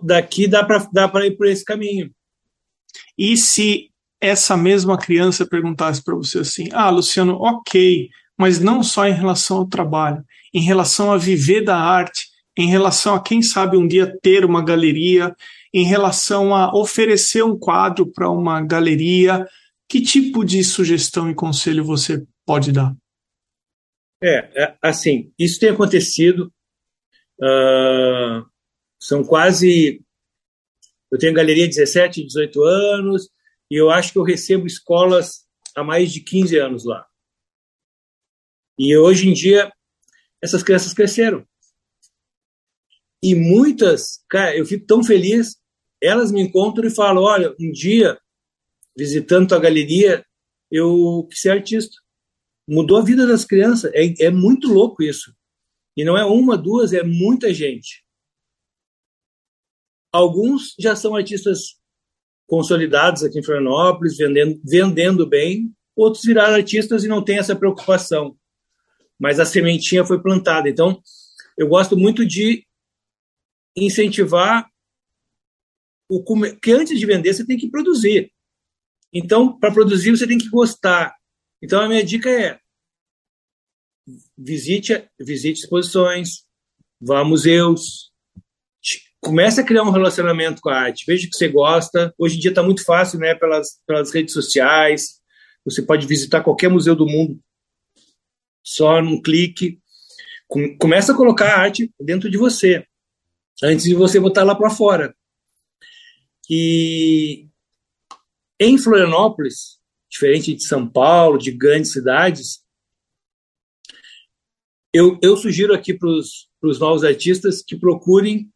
daqui 0.03 0.47
dá 0.47 0.65
para 0.65 0.87
dá 0.93 1.11
ir 1.25 1.37
por 1.37 1.47
esse 1.47 1.65
caminho. 1.65 2.11
E 3.17 3.37
se 3.37 3.91
essa 4.21 4.57
mesma 4.57 4.99
criança 4.99 5.47
perguntasse 5.47 6.03
para 6.03 6.15
você 6.15 6.41
assim: 6.41 6.69
Ah, 6.73 6.91
Luciano, 6.91 7.35
ok, 7.35 8.09
mas 8.37 8.61
não 8.61 8.83
só 8.83 9.07
em 9.07 9.13
relação 9.13 9.59
ao 9.59 9.69
trabalho, 9.69 10.25
em 10.53 10.61
relação 10.61 11.13
a 11.13 11.17
viver 11.17 11.63
da 11.63 11.77
arte, 11.77 12.29
em 12.57 12.69
relação 12.69 13.15
a 13.15 13.23
quem 13.23 13.43
sabe 13.43 13.77
um 13.77 13.87
dia 13.87 14.17
ter 14.21 14.45
uma 14.45 14.65
galeria, 14.65 15.35
em 15.73 15.85
relação 15.85 16.55
a 16.55 16.75
oferecer 16.77 17.45
um 17.45 17.59
quadro 17.59 18.07
para 18.07 18.31
uma 18.31 18.61
galeria, 18.61 19.47
que 19.89 20.01
tipo 20.01 20.45
de 20.45 20.63
sugestão 20.65 21.31
e 21.31 21.35
conselho 21.35 21.85
você 21.85 22.25
pode 22.45 22.73
dar? 22.73 22.95
É, 24.23 24.65
é 24.65 24.77
assim, 24.83 25.33
isso 25.39 25.61
tem 25.61 25.71
acontecido. 25.71 26.53
Uh, 27.41 28.45
são 29.01 29.23
quase. 29.23 30.03
Eu 31.11 31.19
tenho 31.19 31.35
galeria 31.35 31.67
17, 31.67 32.27
18 32.27 32.63
anos, 32.63 33.31
e 33.71 33.77
eu 33.77 33.91
acho 33.91 34.13
que 34.13 34.19
eu 34.19 34.23
recebo 34.23 34.67
escolas 34.67 35.47
há 35.75 35.83
mais 35.83 36.13
de 36.13 36.21
15 36.21 36.59
anos 36.59 36.85
lá. 36.85 37.07
E 38.79 38.97
hoje 38.97 39.29
em 39.29 39.33
dia, 39.33 39.73
essas 40.43 40.63
crianças 40.63 40.93
cresceram. 40.93 41.47
E 43.23 43.35
muitas, 43.35 44.23
cara, 44.29 44.57
eu 44.57 44.65
fico 44.65 44.87
tão 44.87 45.03
feliz, 45.03 45.57
elas 46.01 46.31
me 46.31 46.41
encontram 46.41 46.87
e 46.87 46.95
falam: 46.95 47.23
olha, 47.23 47.55
um 47.59 47.73
dia, 47.73 48.19
visitando 48.97 49.53
a 49.55 49.59
galeria, 49.59 50.25
eu 50.71 51.27
quis 51.31 51.41
ser 51.41 51.51
artista. 51.51 51.97
Mudou 52.69 52.99
a 52.99 53.05
vida 53.05 53.27
das 53.27 53.45
crianças. 53.45 53.91
É, 53.95 54.27
é 54.27 54.31
muito 54.31 54.69
louco 54.69 55.03
isso. 55.03 55.35
E 55.97 56.05
não 56.05 56.17
é 56.17 56.25
uma, 56.25 56.57
duas, 56.57 56.93
é 56.93 57.03
muita 57.03 57.53
gente. 57.53 58.05
Alguns 60.13 60.75
já 60.79 60.97
são 60.97 61.15
artistas 61.15 61.79
consolidados 62.47 63.23
aqui 63.23 63.39
em 63.39 63.43
Florianópolis, 63.43 64.17
vendendo, 64.17 64.61
vendendo 64.65 65.27
bem, 65.27 65.71
outros 65.95 66.25
viraram 66.25 66.55
artistas 66.55 67.05
e 67.05 67.09
não 67.09 67.23
têm 67.23 67.39
essa 67.39 67.55
preocupação. 67.55 68.37
Mas 69.19 69.39
a 69.39 69.45
sementinha 69.45 70.05
foi 70.05 70.21
plantada. 70.21 70.69
Então, 70.69 71.03
eu 71.57 71.69
gosto 71.69 71.97
muito 71.97 72.25
de 72.25 72.65
incentivar 73.77 74.69
o 76.09 76.25
que 76.63 76.73
antes 76.73 76.99
de 76.99 77.05
vender 77.05 77.35
você 77.35 77.45
tem 77.45 77.59
que 77.59 77.69
produzir. 77.69 78.33
Então, 79.13 79.59
para 79.59 79.73
produzir 79.73 80.11
você 80.11 80.27
tem 80.27 80.39
que 80.39 80.49
gostar. 80.49 81.15
Então, 81.61 81.81
a 81.83 81.89
minha 81.89 82.05
dica 82.05 82.31
é 82.31 82.59
visite, 84.37 85.07
visite 85.19 85.61
exposições, 85.61 86.45
vá 87.01 87.21
a 87.21 87.25
museus, 87.25 88.08
comece 89.21 89.61
a 89.61 89.65
criar 89.65 89.83
um 89.83 89.91
relacionamento 89.91 90.61
com 90.61 90.69
a 90.69 90.77
arte. 90.77 91.05
Veja 91.07 91.29
que 91.29 91.37
você 91.37 91.49
gosta. 91.49 92.15
Hoje 92.19 92.37
em 92.37 92.41
dia 92.41 92.51
está 92.51 92.63
muito 92.63 92.85
fácil, 92.85 93.19
né? 93.19 93.35
Pelas, 93.35 93.81
pelas 93.87 94.13
redes 94.13 94.33
sociais. 94.33 95.21
Você 95.65 95.83
pode 95.83 96.07
visitar 96.07 96.43
qualquer 96.43 96.71
museu 96.71 96.95
do 96.95 97.07
mundo 97.07 97.39
só 98.63 99.01
num 99.01 99.21
clique. 99.21 99.81
Começa 100.79 101.13
a 101.13 101.17
colocar 101.17 101.55
a 101.55 101.61
arte 101.61 101.93
dentro 102.01 102.31
de 102.31 102.39
você, 102.39 102.87
antes 103.63 103.85
de 103.85 103.95
você 103.95 104.19
botar 104.19 104.45
lá 104.45 104.55
para 104.55 104.71
fora. 104.71 105.15
E 106.49 107.47
em 108.59 108.79
Florianópolis, 108.79 109.79
diferente 110.09 110.55
de 110.55 110.65
São 110.65 110.89
Paulo, 110.89 111.39
de 111.39 111.51
grandes 111.51 111.93
cidades, 111.93 112.63
eu, 114.93 115.19
eu 115.23 115.37
sugiro 115.37 115.75
aqui 115.75 115.93
para 115.93 116.09
os 116.09 116.79
novos 116.79 117.05
artistas 117.05 117.63
que 117.63 117.77
procurem 117.77 118.51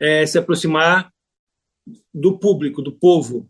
é, 0.00 0.24
se 0.26 0.38
aproximar 0.38 1.12
do 2.12 2.38
público, 2.38 2.82
do 2.82 2.92
povo. 2.92 3.48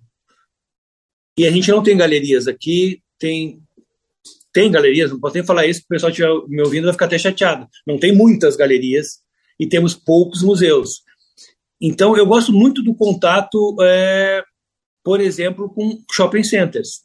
E 1.38 1.46
a 1.46 1.50
gente 1.50 1.70
não 1.70 1.82
tem 1.82 1.96
galerias 1.96 2.46
aqui, 2.46 3.02
tem 3.18 3.62
tem 4.52 4.70
galerias, 4.70 5.10
não 5.10 5.20
posso 5.20 5.34
nem 5.34 5.44
falar 5.44 5.66
isso, 5.66 5.82
o 5.82 5.88
pessoal 5.88 6.10
estiver 6.10 6.28
me 6.48 6.62
ouvindo 6.62 6.84
vai 6.84 6.92
ficar 6.92 7.04
até 7.04 7.18
chateado. 7.18 7.68
Não 7.86 7.98
tem 7.98 8.12
muitas 8.12 8.56
galerias 8.56 9.20
e 9.60 9.68
temos 9.68 9.94
poucos 9.94 10.42
museus. 10.42 11.02
Então, 11.80 12.16
eu 12.16 12.26
gosto 12.26 12.52
muito 12.52 12.82
do 12.82 12.94
contato, 12.94 13.76
é, 13.80 14.42
por 15.04 15.20
exemplo, 15.20 15.68
com 15.72 16.02
shopping 16.10 16.42
centers, 16.42 17.02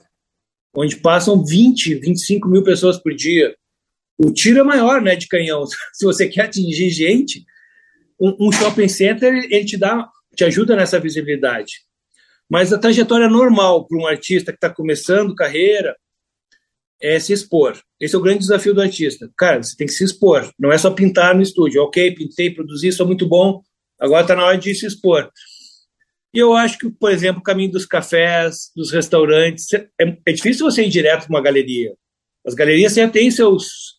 onde 0.76 0.96
passam 0.96 1.46
20, 1.46 1.96
25 1.96 2.50
mil 2.50 2.64
pessoas 2.64 2.98
por 2.98 3.14
dia. 3.14 3.56
O 4.18 4.32
tiro 4.32 4.60
é 4.60 4.64
maior 4.64 5.02
né, 5.02 5.16
de 5.16 5.28
canhão. 5.28 5.66
Se 5.94 6.06
você 6.06 6.28
quer 6.28 6.46
atingir 6.46 6.90
gente, 6.90 7.46
um, 8.24 8.48
um 8.48 8.52
shopping 8.52 8.88
center 8.88 9.34
ele 9.52 9.66
te 9.66 9.78
dá, 9.78 10.08
te 10.34 10.46
ajuda 10.46 10.78
nessa 10.78 10.98
visibilidade. 11.00 11.82
Mas 12.50 12.72
a 12.72 12.78
trajetória 12.78 13.28
normal 13.28 13.86
para 13.86 13.98
um 13.98 14.08
artista 14.08 14.52
que 14.52 14.58
está 14.58 14.70
começando 14.70 15.36
carreira 15.36 15.96
é 17.02 17.20
se 17.20 17.34
expor. 17.34 17.78
Esse 18.00 18.16
é 18.16 18.18
o 18.18 18.22
grande 18.22 18.40
desafio 18.40 18.74
do 18.74 18.82
artista. 18.82 19.30
Cara, 19.38 19.62
você 19.62 19.76
tem 19.76 19.88
que 19.88 19.94
se 19.94 20.06
expor. 20.06 20.50
Não 20.58 20.72
é 20.72 20.78
só 20.78 20.90
pintar 20.92 21.36
no 21.36 21.42
estúdio. 21.42 21.82
Ok, 21.84 22.16
pintei, 22.16 22.54
produzi, 22.54 22.94
sou 22.94 23.06
muito 23.06 23.28
bom. 23.28 23.62
Agora 24.00 24.22
está 24.22 24.36
na 24.36 24.46
hora 24.46 24.58
de 24.58 24.74
se 24.74 24.86
expor. 24.86 25.30
E 26.34 26.40
eu 26.40 26.54
acho 26.54 26.78
que, 26.78 26.90
por 26.90 27.12
exemplo, 27.12 27.42
o 27.42 27.44
caminho 27.44 27.72
dos 27.72 27.86
cafés, 27.86 28.72
dos 28.76 28.92
restaurantes, 28.92 29.68
é, 29.74 29.88
é 30.26 30.32
difícil 30.32 30.66
você 30.66 30.84
ir 30.86 30.90
direto 30.90 31.28
para 31.28 31.36
uma 31.36 31.42
galeria. 31.42 31.94
As 32.46 32.54
galerias 32.54 32.94
já 32.94 33.08
têm 33.08 33.30
seus 33.30 33.93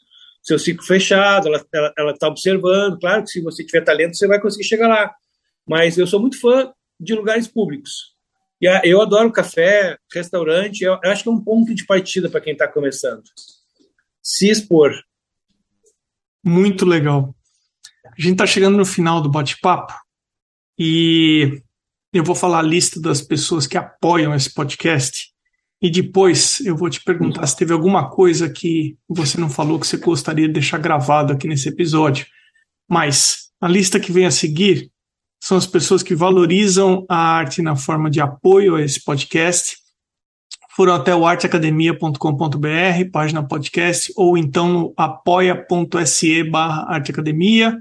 seu 0.44 0.58
ciclo 0.58 0.84
fechado, 0.84 1.48
ela 1.48 2.12
está 2.12 2.28
observando. 2.28 2.98
Claro 3.00 3.24
que 3.24 3.30
se 3.30 3.40
você 3.40 3.64
tiver 3.64 3.80
talento, 3.80 4.16
você 4.16 4.28
vai 4.28 4.40
conseguir 4.40 4.64
chegar 4.64 4.88
lá. 4.88 5.14
Mas 5.66 5.96
eu 5.96 6.06
sou 6.06 6.20
muito 6.20 6.38
fã 6.38 6.70
de 7.00 7.14
lugares 7.14 7.48
públicos. 7.48 8.14
E 8.60 8.68
a, 8.68 8.82
eu 8.84 9.00
adoro 9.00 9.32
café, 9.32 9.98
restaurante, 10.12 10.82
eu, 10.82 10.98
eu 11.02 11.10
acho 11.10 11.22
que 11.22 11.28
é 11.28 11.32
um 11.32 11.42
ponto 11.42 11.74
de 11.74 11.84
partida 11.86 12.28
para 12.28 12.40
quem 12.40 12.52
está 12.52 12.68
começando. 12.68 13.24
Se 14.22 14.48
expor. 14.48 14.92
Muito 16.44 16.84
legal. 16.84 17.34
A 18.06 18.20
gente 18.20 18.32
está 18.32 18.46
chegando 18.46 18.76
no 18.76 18.84
final 18.84 19.22
do 19.22 19.30
bate-papo 19.30 19.94
e 20.78 21.62
eu 22.12 22.22
vou 22.22 22.34
falar 22.34 22.58
a 22.58 22.62
lista 22.62 23.00
das 23.00 23.22
pessoas 23.22 23.66
que 23.66 23.78
apoiam 23.78 24.34
esse 24.34 24.52
podcast. 24.52 25.33
E 25.84 25.90
depois 25.90 26.60
eu 26.64 26.74
vou 26.74 26.88
te 26.88 26.98
perguntar 27.04 27.46
se 27.46 27.58
teve 27.58 27.74
alguma 27.74 28.08
coisa 28.08 28.48
que 28.48 28.96
você 29.06 29.38
não 29.38 29.50
falou 29.50 29.78
que 29.78 29.86
você 29.86 29.98
gostaria 29.98 30.46
de 30.46 30.54
deixar 30.54 30.78
gravado 30.78 31.30
aqui 31.30 31.46
nesse 31.46 31.68
episódio. 31.68 32.26
Mas 32.88 33.50
a 33.60 33.68
lista 33.68 34.00
que 34.00 34.10
vem 34.10 34.24
a 34.24 34.30
seguir 34.30 34.90
são 35.42 35.58
as 35.58 35.66
pessoas 35.66 36.02
que 36.02 36.14
valorizam 36.14 37.04
a 37.06 37.18
arte 37.18 37.60
na 37.60 37.76
forma 37.76 38.10
de 38.10 38.18
apoio 38.18 38.76
a 38.76 38.80
esse 38.80 39.04
podcast. 39.04 39.76
Foram 40.74 40.94
até 40.94 41.14
o 41.14 41.26
arteacademia.com.br, 41.26 43.10
página 43.12 43.46
podcast, 43.46 44.10
ou 44.16 44.38
então 44.38 44.72
no 44.72 44.94
apoia.se 44.96 46.44
barra 46.44 46.86
arteacademia, 46.88 47.76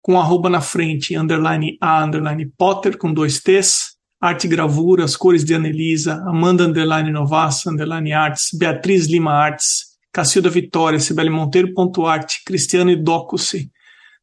com 0.00 0.18
arroba 0.18 0.48
na 0.48 0.62
frente, 0.62 1.14
underline 1.14 1.76
a, 1.78 2.04
underline 2.04 2.50
Potter, 2.56 2.96
com 2.96 3.12
dois 3.12 3.38
T's, 3.38 3.91
arte 4.22 4.46
gravura, 4.46 5.02
as 5.02 5.16
cores 5.16 5.44
de 5.44 5.52
Anelisa, 5.52 6.22
Amanda 6.28 6.64
underline 6.64 7.10
Novassa, 7.10 7.68
underline 7.68 8.12
arts, 8.12 8.50
Beatriz 8.56 9.08
Lima 9.08 9.32
Arts, 9.32 9.96
Cacilda 10.12 10.48
Vitória, 10.48 11.00
Sibeli 11.00 11.28
Monteiro, 11.28 11.74
ponto 11.74 12.06
arte, 12.06 12.40
Cristiano 12.46 12.92
Idócuce, 12.92 13.68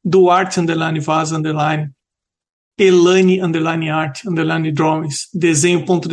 Duarte 0.02 0.62
underline 0.62 1.02
Vaz 1.02 1.34
underline, 1.34 1.92
Elane 2.80 3.42
underline 3.42 3.90
art 3.90 4.22
underline 4.26 4.72
drawings, 4.72 5.28
desenho 5.34 5.84
ponto 5.86 6.08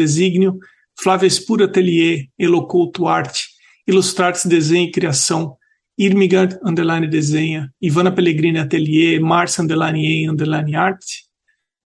Flávia 1.01 1.29
Espura 1.29 1.67
Atelier, 1.67 2.27
Eloculto 2.37 3.07
Arte, 3.07 3.51
Ilustrates 3.87 4.47
Desenho 4.47 4.89
e 4.89 4.91
Criação, 4.91 5.57
Irmigard 5.97 6.59
underline 6.65 7.07
desenha, 7.07 7.73
Ivana 7.81 8.11
Pellegrini 8.11 8.59
Atelier, 8.59 9.21
Marcia 9.21 9.63
underline 9.63 10.25
e 10.25 10.29
underline 10.29 10.75
arte, 10.75 11.26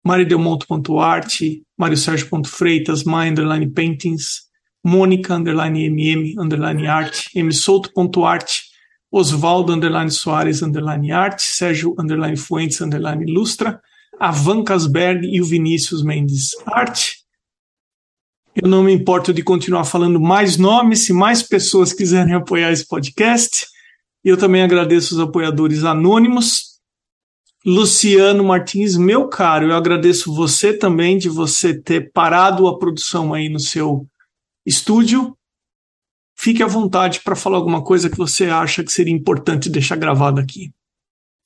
Mari 0.06 0.24
Delmonto.arte, 0.24 1.64
Mário 1.76 1.96
Sérgio.freitas, 1.96 3.02
My 3.02 3.28
underline 3.28 3.68
paintings, 3.72 4.42
Mônica 4.84 5.34
underline 5.34 5.90
mm 5.90 6.34
underline 6.38 6.86
arte, 6.86 7.28
msouto.arte, 7.42 8.66
Osvaldo 9.10 9.72
underline 9.72 10.12
Soares 10.12 10.62
underline 10.62 11.10
arte, 11.10 11.42
Sérgio 11.42 11.96
Fuentes 12.38 12.78
ilustra, 13.26 13.80
a 14.20 14.30
Van 14.30 14.62
Casberg 14.62 15.26
e 15.26 15.40
o 15.40 15.44
Vinícius 15.44 16.04
Mendes 16.04 16.50
Arte. 16.64 17.16
Eu 18.54 18.68
não 18.68 18.84
me 18.84 18.92
importo 18.92 19.34
de 19.34 19.42
continuar 19.42 19.82
falando 19.82 20.20
mais 20.20 20.56
nomes, 20.56 21.04
se 21.04 21.12
mais 21.12 21.42
pessoas 21.42 21.92
quiserem 21.92 22.34
apoiar 22.38 22.70
esse 22.70 22.86
podcast. 22.86 23.66
Eu 24.24 24.36
também 24.36 24.62
agradeço 24.62 25.16
os 25.16 25.20
apoiadores 25.20 25.82
anônimos. 25.82 26.65
Luciano 27.66 28.44
Martins, 28.44 28.96
meu 28.96 29.28
caro, 29.28 29.66
eu 29.66 29.74
agradeço 29.74 30.32
você 30.32 30.72
também 30.72 31.18
de 31.18 31.28
você 31.28 31.74
ter 31.74 32.12
parado 32.12 32.68
a 32.68 32.78
produção 32.78 33.34
aí 33.34 33.48
no 33.48 33.58
seu 33.58 34.06
estúdio. 34.64 35.36
Fique 36.38 36.62
à 36.62 36.66
vontade 36.66 37.20
para 37.20 37.34
falar 37.34 37.56
alguma 37.56 37.82
coisa 37.82 38.08
que 38.08 38.16
você 38.16 38.44
acha 38.44 38.84
que 38.84 38.92
seria 38.92 39.12
importante 39.12 39.68
deixar 39.68 39.96
gravado 39.96 40.40
aqui. 40.40 40.70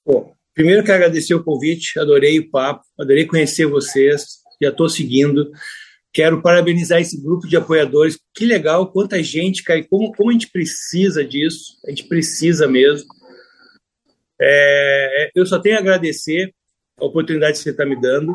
Bom, 0.05 0.35
Primeiro, 0.55 0.85
quero 0.85 0.97
agradecer 0.97 1.35
o 1.35 1.43
convite, 1.43 1.99
adorei 1.99 2.39
o 2.39 2.51
papo, 2.51 2.85
adorei 2.99 3.25
conhecer 3.25 3.67
vocês, 3.67 4.41
já 4.61 4.69
estou 4.69 4.89
seguindo. 4.89 5.51
Quero 6.13 6.43
parabenizar 6.43 7.01
esse 7.01 7.19
grupo 7.19 7.47
de 7.47 7.57
apoiadores. 7.57 8.19
Que 8.35 8.45
legal, 8.45 8.91
quanta 8.93 9.23
gente, 9.23 9.63
cara, 9.63 9.83
como, 9.89 10.13
como 10.13 10.29
a 10.29 10.33
gente 10.33 10.51
precisa 10.51 11.25
disso, 11.25 11.79
a 11.87 11.91
gente 11.91 12.05
precisa 12.09 12.67
mesmo. 12.67 13.09
É, 14.41 15.31
eu 15.35 15.45
só 15.45 15.59
tenho 15.59 15.77
a 15.77 15.81
agradecer 15.81 16.55
a 16.99 17.05
oportunidade 17.05 17.59
que 17.59 17.63
você 17.63 17.71
está 17.71 17.85
me 17.85 18.01
dando. 18.01 18.35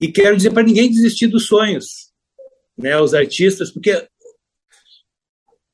E 0.00 0.10
quero 0.10 0.36
dizer 0.36 0.52
para 0.52 0.62
ninguém 0.62 0.90
desistir 0.90 1.26
dos 1.28 1.46
sonhos, 1.46 2.12
né, 2.76 2.98
os 3.00 3.14
artistas, 3.14 3.70
porque 3.70 4.06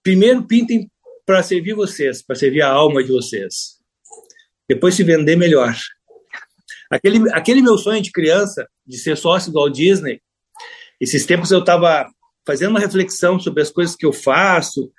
primeiro 0.02 0.46
pintem 0.46 0.90
para 1.24 1.42
servir 1.42 1.74
vocês, 1.74 2.22
para 2.22 2.36
servir 2.36 2.62
a 2.62 2.70
alma 2.70 3.02
de 3.02 3.10
vocês. 3.10 3.80
Depois 4.68 4.94
se 4.94 5.02
vender 5.02 5.36
melhor. 5.36 5.74
Aquele, 6.90 7.30
aquele 7.32 7.62
meu 7.62 7.78
sonho 7.78 8.02
de 8.02 8.12
criança, 8.12 8.68
de 8.86 8.98
ser 8.98 9.16
sócio 9.16 9.50
do 9.50 9.58
Walt 9.58 9.74
Disney, 9.74 10.20
esses 11.00 11.24
tempos 11.26 11.50
eu 11.50 11.60
estava 11.60 12.08
fazendo 12.46 12.70
uma 12.70 12.80
reflexão 12.80 13.40
sobre 13.40 13.62
as 13.62 13.70
coisas 13.70 13.96
que 13.96 14.06
eu 14.06 14.12
faço, 14.12 14.92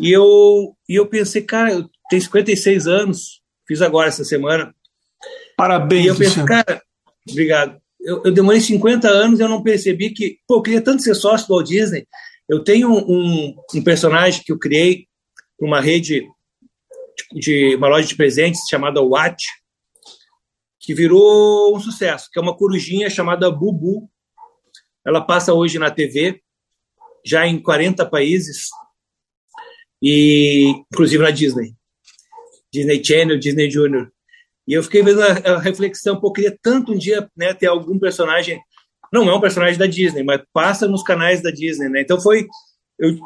e 0.00 0.10
eu, 0.10 0.76
e 0.88 0.96
eu 0.96 1.06
pensei, 1.06 1.42
cara, 1.42 1.72
eu 1.72 1.88
tenho 2.08 2.22
56 2.22 2.86
anos, 2.86 3.42
fiz 3.66 3.82
agora 3.82 4.08
essa 4.08 4.24
semana. 4.24 4.74
Parabéns, 5.56 6.04
E 6.04 6.08
eu 6.08 6.16
pensei, 6.16 6.44
cara, 6.44 6.82
obrigado. 7.28 7.80
Eu, 8.00 8.22
eu 8.24 8.32
demorei 8.32 8.60
50 8.60 9.08
anos 9.08 9.40
e 9.40 9.42
eu 9.42 9.48
não 9.48 9.62
percebi 9.62 10.10
que, 10.10 10.38
pô, 10.46 10.56
eu 10.56 10.62
queria 10.62 10.80
tanto 10.80 11.02
ser 11.02 11.14
sócio 11.14 11.48
do 11.48 11.54
Walt 11.54 11.66
Disney. 11.66 12.06
Eu 12.48 12.64
tenho 12.64 12.90
um, 12.90 13.54
um 13.74 13.82
personagem 13.82 14.42
que 14.42 14.52
eu 14.52 14.58
criei 14.58 15.06
para 15.58 15.66
uma 15.66 15.80
rede 15.80 16.26
de 17.32 17.74
uma 17.76 17.88
loja 17.88 18.06
de 18.06 18.14
presentes 18.14 18.62
chamada 18.68 19.02
Watch, 19.02 19.44
que 20.80 20.94
virou 20.94 21.76
um 21.76 21.80
sucesso, 21.80 22.28
que 22.32 22.38
é 22.38 22.42
uma 22.42 22.56
corujinha 22.56 23.10
chamada 23.10 23.50
Bubu. 23.50 24.08
Ela 25.04 25.20
passa 25.20 25.52
hoje 25.52 25.78
na 25.78 25.90
TV, 25.90 26.40
já 27.24 27.46
em 27.46 27.60
40 27.60 28.06
países, 28.06 28.68
e 30.00 30.72
inclusive 30.92 31.22
na 31.22 31.30
Disney. 31.30 31.74
Disney 32.72 33.02
Channel, 33.04 33.38
Disney 33.38 33.70
Junior. 33.70 34.10
E 34.66 34.74
eu 34.74 34.82
fiquei 34.82 35.02
vendo 35.02 35.22
a, 35.22 35.32
a 35.54 35.58
reflexão, 35.58 36.20
pô, 36.20 36.32
queria 36.32 36.56
tanto 36.62 36.92
um 36.92 36.98
dia 36.98 37.28
né, 37.36 37.54
ter 37.54 37.66
algum 37.66 37.98
personagem, 37.98 38.60
não 39.12 39.28
é 39.28 39.34
um 39.34 39.40
personagem 39.40 39.78
da 39.78 39.86
Disney, 39.86 40.22
mas 40.22 40.42
passa 40.52 40.86
nos 40.86 41.02
canais 41.02 41.42
da 41.42 41.50
Disney, 41.50 41.88
né? 41.88 42.02
Então 42.02 42.20
foi, 42.20 42.46
eu 42.98 43.16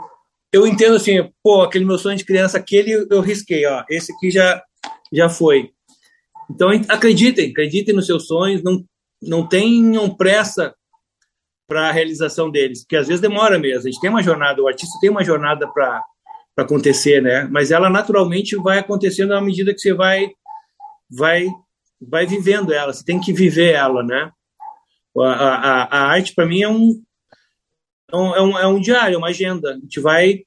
eu 0.52 0.66
entendo 0.66 0.96
assim, 0.96 1.32
pô, 1.42 1.62
aquele 1.62 1.84
meu 1.84 1.96
sonho 1.96 2.18
de 2.18 2.26
criança, 2.26 2.58
aquele 2.58 3.06
eu 3.10 3.20
risquei, 3.22 3.64
ó, 3.64 3.82
esse 3.88 4.12
aqui 4.12 4.30
já, 4.30 4.62
já 5.10 5.28
foi. 5.28 5.70
Então 6.50 6.68
acreditem, 6.88 7.50
acreditem 7.50 7.94
nos 7.94 8.04
seus 8.04 8.26
sonhos, 8.26 8.62
não, 8.62 8.84
não 9.22 9.48
tenham 9.48 10.14
pressa 10.14 10.74
para 11.66 11.88
a 11.88 11.92
realização 11.92 12.50
deles, 12.50 12.82
porque 12.82 12.96
às 12.96 13.08
vezes 13.08 13.20
demora 13.22 13.58
mesmo. 13.58 13.88
A 13.88 13.90
gente 13.90 14.00
tem 14.00 14.10
uma 14.10 14.22
jornada, 14.22 14.60
o 14.60 14.68
artista 14.68 14.98
tem 15.00 15.08
uma 15.08 15.24
jornada 15.24 15.66
para 15.72 16.04
acontecer, 16.56 17.22
né? 17.22 17.48
Mas 17.50 17.70
ela 17.70 17.88
naturalmente 17.88 18.56
vai 18.56 18.78
acontecendo 18.78 19.32
à 19.32 19.40
medida 19.40 19.72
que 19.72 19.80
você 19.80 19.92
vai 19.94 20.30
vai 21.10 21.46
vai 22.00 22.26
vivendo 22.26 22.72
ela. 22.72 22.92
Você 22.92 23.04
tem 23.04 23.20
que 23.20 23.32
viver 23.32 23.72
ela, 23.72 24.02
né? 24.02 24.30
A, 25.18 25.24
a, 25.24 25.84
a 25.84 26.06
arte 26.08 26.34
para 26.34 26.46
mim 26.46 26.62
é 26.62 26.68
um 26.68 27.02
então, 28.12 28.36
é 28.36 28.42
um, 28.42 28.58
é 28.58 28.66
um 28.66 28.78
diário, 28.78 29.14
é 29.14 29.18
uma 29.18 29.28
agenda. 29.28 29.70
A 29.70 29.78
gente 29.78 29.98
vai. 29.98 30.40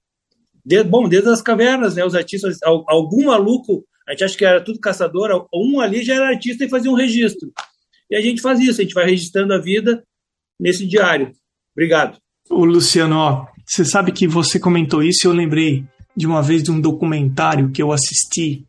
Bom, 0.88 1.10
desde 1.10 1.30
as 1.30 1.42
cavernas, 1.42 1.96
né? 1.96 2.06
Os 2.06 2.14
artistas, 2.14 2.60
algum 2.64 3.26
maluco, 3.26 3.84
a 4.08 4.12
gente 4.12 4.24
acha 4.24 4.38
que 4.38 4.46
era 4.46 4.64
tudo 4.64 4.80
caçador, 4.80 5.48
um 5.52 5.80
ali 5.80 6.04
já 6.04 6.14
era 6.14 6.28
artista 6.28 6.64
e 6.64 6.70
fazia 6.70 6.92
um 6.92 6.96
registro. 6.96 7.52
E 8.10 8.16
a 8.16 8.22
gente 8.22 8.40
faz 8.40 8.60
isso, 8.60 8.82
a 8.82 8.84
gente 8.84 8.94
vai 8.94 9.06
registrando 9.06 9.52
a 9.54 9.58
vida 9.58 10.04
nesse 10.60 10.86
diário. 10.86 11.32
Obrigado. 11.76 12.20
O 12.50 12.66
Luciano, 12.66 13.18
ó, 13.18 13.48
você 13.66 13.84
sabe 13.84 14.12
que 14.12 14.28
você 14.28 14.60
comentou 14.60 15.02
isso 15.02 15.26
e 15.26 15.28
eu 15.28 15.34
lembrei 15.34 15.84
de 16.16 16.26
uma 16.26 16.42
vez 16.42 16.64
de 16.64 16.72
um 16.72 16.80
documentário 16.80 17.72
que 17.72 17.82
eu 17.82 17.92
assisti. 17.92 18.66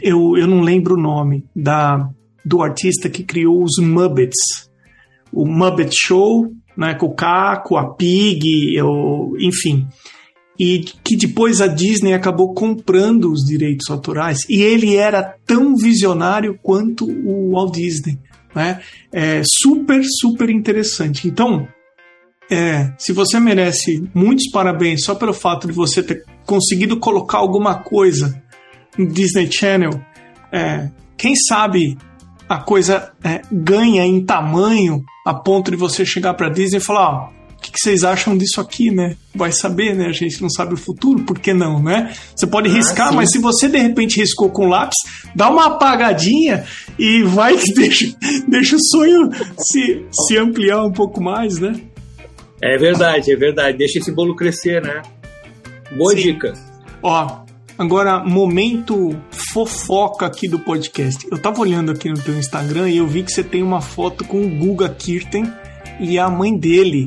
Eu, 0.00 0.36
eu 0.36 0.46
não 0.46 0.60
lembro 0.60 0.94
o 0.94 1.00
nome 1.00 1.44
da, 1.54 2.08
do 2.44 2.62
artista 2.62 3.08
que 3.08 3.22
criou 3.22 3.62
os 3.62 3.78
Muppets. 3.78 4.70
O 5.32 5.46
Muppet 5.46 5.90
Show 5.92 6.50
né, 6.76 6.94
com 6.94 7.06
o 7.06 7.14
Caco, 7.14 7.76
a 7.76 7.94
Pig, 7.94 8.74
eu, 8.74 9.34
enfim. 9.38 9.86
E 10.58 10.84
que 11.02 11.16
depois 11.16 11.60
a 11.60 11.66
Disney 11.66 12.14
acabou 12.14 12.54
comprando 12.54 13.32
os 13.32 13.44
direitos 13.44 13.90
autorais 13.90 14.38
e 14.48 14.62
ele 14.62 14.94
era 14.94 15.36
tão 15.44 15.76
visionário 15.76 16.58
quanto 16.62 17.06
o 17.06 17.52
Walt 17.52 17.74
Disney. 17.74 18.18
Né? 18.54 18.80
É 19.12 19.42
super, 19.44 20.00
super 20.20 20.48
interessante. 20.48 21.26
Então, 21.26 21.66
é, 22.48 22.92
se 22.98 23.12
você 23.12 23.40
merece 23.40 24.08
muitos 24.14 24.48
parabéns 24.50 25.04
só 25.04 25.14
pelo 25.14 25.32
fato 25.32 25.66
de 25.66 25.72
você 25.72 26.02
ter 26.02 26.24
conseguido 26.46 26.98
colocar 26.98 27.38
alguma 27.38 27.76
coisa 27.76 28.42
no 28.96 29.06
Disney 29.06 29.50
Channel, 29.50 29.90
é, 30.52 30.88
quem 31.16 31.34
sabe 31.36 31.98
a 32.48 32.58
coisa 32.58 33.12
é, 33.22 33.42
ganha 33.50 34.04
em 34.04 34.24
tamanho 34.24 35.02
a 35.26 35.34
ponto 35.34 35.70
de 35.70 35.76
você 35.76 36.04
chegar 36.04 36.34
para 36.34 36.48
Disney 36.48 36.78
e 36.78 36.80
falar: 36.80 37.10
ó, 37.10 37.34
que, 37.64 37.72
que, 37.72 37.78
vocês 37.78 38.04
acham 38.04 38.36
disso 38.36 38.60
aqui, 38.60 38.90
né? 38.90 39.16
Vai 39.34 39.50
saber, 39.50 39.94
né? 39.94 40.06
A 40.06 40.12
gente 40.12 40.42
não 40.42 40.50
sabe 40.50 40.74
o 40.74 40.76
futuro, 40.76 41.24
por 41.24 41.38
que 41.38 41.54
não, 41.54 41.82
né? 41.82 42.12
Você 42.36 42.46
pode 42.46 42.68
ah, 42.68 42.72
riscar, 42.72 43.12
mas 43.12 43.30
se 43.30 43.38
você 43.38 43.68
de 43.68 43.78
repente 43.78 44.20
riscou 44.20 44.50
com 44.50 44.66
lápis, 44.66 44.98
dá 45.34 45.48
uma 45.48 45.66
apagadinha 45.66 46.64
e 46.98 47.22
vai 47.22 47.56
que 47.56 47.72
deixa, 47.74 48.14
deixa 48.46 48.76
o 48.76 48.84
sonho 48.90 49.30
se, 49.58 50.04
se 50.12 50.36
ampliar 50.36 50.84
um 50.84 50.92
pouco 50.92 51.22
mais, 51.22 51.58
né? 51.58 51.74
É 52.62 52.76
verdade, 52.76 53.32
é 53.32 53.36
verdade. 53.36 53.78
Deixa 53.78 53.98
esse 53.98 54.12
bolo 54.12 54.36
crescer, 54.36 54.82
né? 54.82 55.02
Boa 55.92 56.12
sim. 56.12 56.22
dica. 56.22 56.52
Ó, 57.02 57.44
Agora, 57.76 58.22
momento 58.24 59.16
fofoca 59.52 60.26
aqui 60.26 60.48
do 60.48 60.60
podcast. 60.60 61.26
Eu 61.28 61.38
tava 61.38 61.60
olhando 61.60 61.90
aqui 61.90 62.08
no 62.08 62.16
teu 62.16 62.38
Instagram 62.38 62.88
e 62.88 62.98
eu 62.98 63.06
vi 63.06 63.24
que 63.24 63.32
você 63.32 63.42
tem 63.42 63.64
uma 63.64 63.80
foto 63.80 64.24
com 64.24 64.44
o 64.44 64.48
Guga 64.48 64.88
Kirten 64.88 65.52
e 65.98 66.16
a 66.16 66.30
mãe 66.30 66.56
dele. 66.56 67.06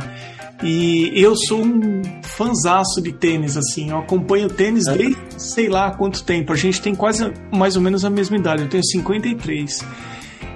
E 0.61 1.11
eu 1.13 1.37
sou 1.37 1.63
um 1.63 2.01
fanzaço 2.21 3.01
de 3.01 3.13
tênis, 3.13 3.55
assim. 3.55 3.91
Eu 3.91 3.99
acompanho 3.99 4.49
tênis 4.49 4.85
desde 4.85 5.17
sei 5.37 5.69
lá 5.69 5.91
quanto 5.91 6.23
tempo. 6.23 6.51
A 6.51 6.55
gente 6.55 6.81
tem 6.81 6.93
quase 6.93 7.31
mais 7.53 7.77
ou 7.77 7.81
menos 7.81 8.03
a 8.03 8.09
mesma 8.09 8.35
idade. 8.35 8.63
Eu 8.63 8.69
tenho 8.69 8.83
53. 8.83 9.85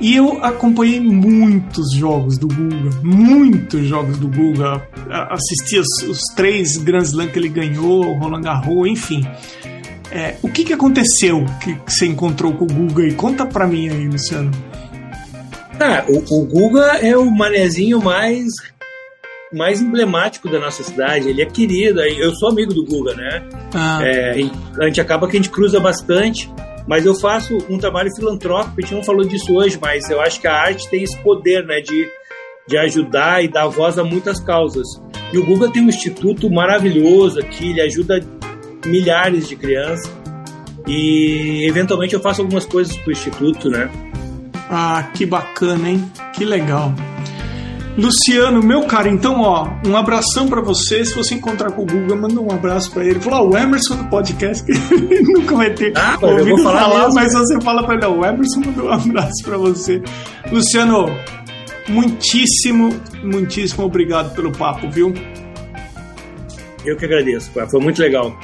E 0.02 0.16
eu 0.16 0.44
acompanhei 0.44 1.00
muitos 1.00 1.94
jogos 1.94 2.36
do 2.40 2.48
Guga, 2.48 2.90
muitos 3.04 3.86
jogos 3.86 4.18
do 4.18 4.28
Guga. 4.28 4.82
Assisti 5.30 5.78
os, 5.78 5.88
os 6.10 6.22
três 6.36 6.76
Grand 6.78 7.04
Slam 7.04 7.28
que 7.28 7.38
ele 7.38 7.50
ganhou, 7.50 8.08
o 8.08 8.18
Roland 8.18 8.42
Garros, 8.42 8.88
enfim. 8.88 9.24
É, 10.12 10.36
o 10.42 10.50
que, 10.50 10.64
que 10.64 10.74
aconteceu 10.74 11.46
que 11.62 11.78
você 11.88 12.08
encontrou 12.08 12.52
com 12.54 12.66
o 12.66 12.68
Guga? 12.68 13.04
E 13.04 13.14
conta 13.14 13.46
pra 13.46 13.68
mim 13.68 13.90
aí, 13.90 14.08
Luciano. 14.08 14.50
Ah, 15.80 16.04
o, 16.08 16.42
o 16.42 16.46
Guga 16.46 16.98
é 16.98 17.16
o 17.16 17.30
manezinho 17.30 18.02
mais 18.02 18.50
mais 19.54 19.82
emblemático 19.82 20.50
da 20.50 20.60
nossa 20.60 20.82
cidade. 20.84 21.30
Ele 21.30 21.42
é 21.42 21.46
querido. 21.46 22.02
Eu 22.02 22.34
sou 22.36 22.50
amigo 22.50 22.74
do 22.74 22.86
Guga, 22.86 23.14
né? 23.14 23.44
Ah. 23.74 24.00
É, 24.02 24.36
a 24.80 24.86
gente 24.86 25.00
acaba 25.00 25.28
que 25.28 25.38
a 25.38 25.40
gente 25.40 25.50
cruza 25.52 25.80
bastante. 25.80 26.50
Mas 26.92 27.06
eu 27.06 27.16
faço 27.16 27.58
um 27.70 27.78
trabalho 27.78 28.14
filantrópico. 28.14 28.76
A 28.78 28.82
gente 28.82 28.94
não 28.94 29.02
falou 29.02 29.26
disso 29.26 29.56
hoje, 29.56 29.80
mas 29.82 30.10
eu 30.10 30.20
acho 30.20 30.42
que 30.42 30.46
a 30.46 30.54
arte 30.54 30.90
tem 30.90 31.02
esse 31.02 31.18
poder, 31.20 31.66
né, 31.66 31.80
de, 31.80 32.06
de 32.68 32.78
ajudar 32.78 33.42
e 33.42 33.48
dar 33.48 33.66
voz 33.70 33.98
a 33.98 34.04
muitas 34.04 34.42
causas. 34.42 34.86
E 35.32 35.38
o 35.38 35.46
Guga 35.46 35.72
tem 35.72 35.82
um 35.82 35.88
instituto 35.88 36.50
maravilhoso 36.50 37.40
aqui. 37.40 37.70
Ele 37.70 37.80
ajuda 37.80 38.20
milhares 38.86 39.48
de 39.48 39.56
crianças. 39.56 40.12
E 40.86 41.66
eventualmente 41.66 42.14
eu 42.14 42.20
faço 42.20 42.42
algumas 42.42 42.66
coisas 42.66 42.98
para 42.98 43.08
o 43.08 43.12
instituto, 43.14 43.70
né? 43.70 43.90
Ah, 44.70 45.10
que 45.14 45.26
bacana, 45.26 45.92
hein? 45.92 46.12
Que 46.34 46.44
legal. 46.44 46.94
Luciano, 47.98 48.64
meu 48.64 48.84
cara, 48.84 49.10
então, 49.10 49.42
ó, 49.42 49.68
um 49.86 49.98
abração 49.98 50.48
para 50.48 50.62
você. 50.62 51.04
Se 51.04 51.14
você 51.14 51.36
encontrar 51.36 51.72
com 51.72 51.84
o 51.84 51.86
Google, 51.86 52.18
manda 52.18 52.40
um 52.40 52.52
abraço 52.52 52.92
para 52.92 53.06
ele. 53.06 53.20
Fala, 53.20 53.42
o 53.42 53.58
Emerson 53.58 53.96
do 53.96 54.06
podcast, 54.06 54.64
que 54.64 54.72
ele 54.72 55.22
nunca 55.22 55.56
vai 55.56 55.74
ter 55.74 55.92
ah, 55.98 56.18
ouvido 56.22 56.64
falar, 56.64 56.90
falar 56.90 57.14
mas 57.14 57.34
você 57.34 57.60
fala 57.62 57.84
para 57.84 57.96
ele, 57.96 58.06
o 58.06 58.26
Emerson 58.26 58.62
mandou 58.66 58.86
um 58.86 58.92
abraço 58.92 59.44
para 59.44 59.58
você. 59.58 60.02
Luciano, 60.52 61.06
muitíssimo, 61.90 62.90
muitíssimo 63.24 63.86
obrigado 63.86 64.34
pelo 64.34 64.52
papo, 64.52 64.90
viu? 64.90 65.14
Eu 66.86 66.96
que 66.96 67.06
agradeço, 67.06 67.52
foi 67.70 67.80
muito 67.80 68.02
legal. 68.02 68.36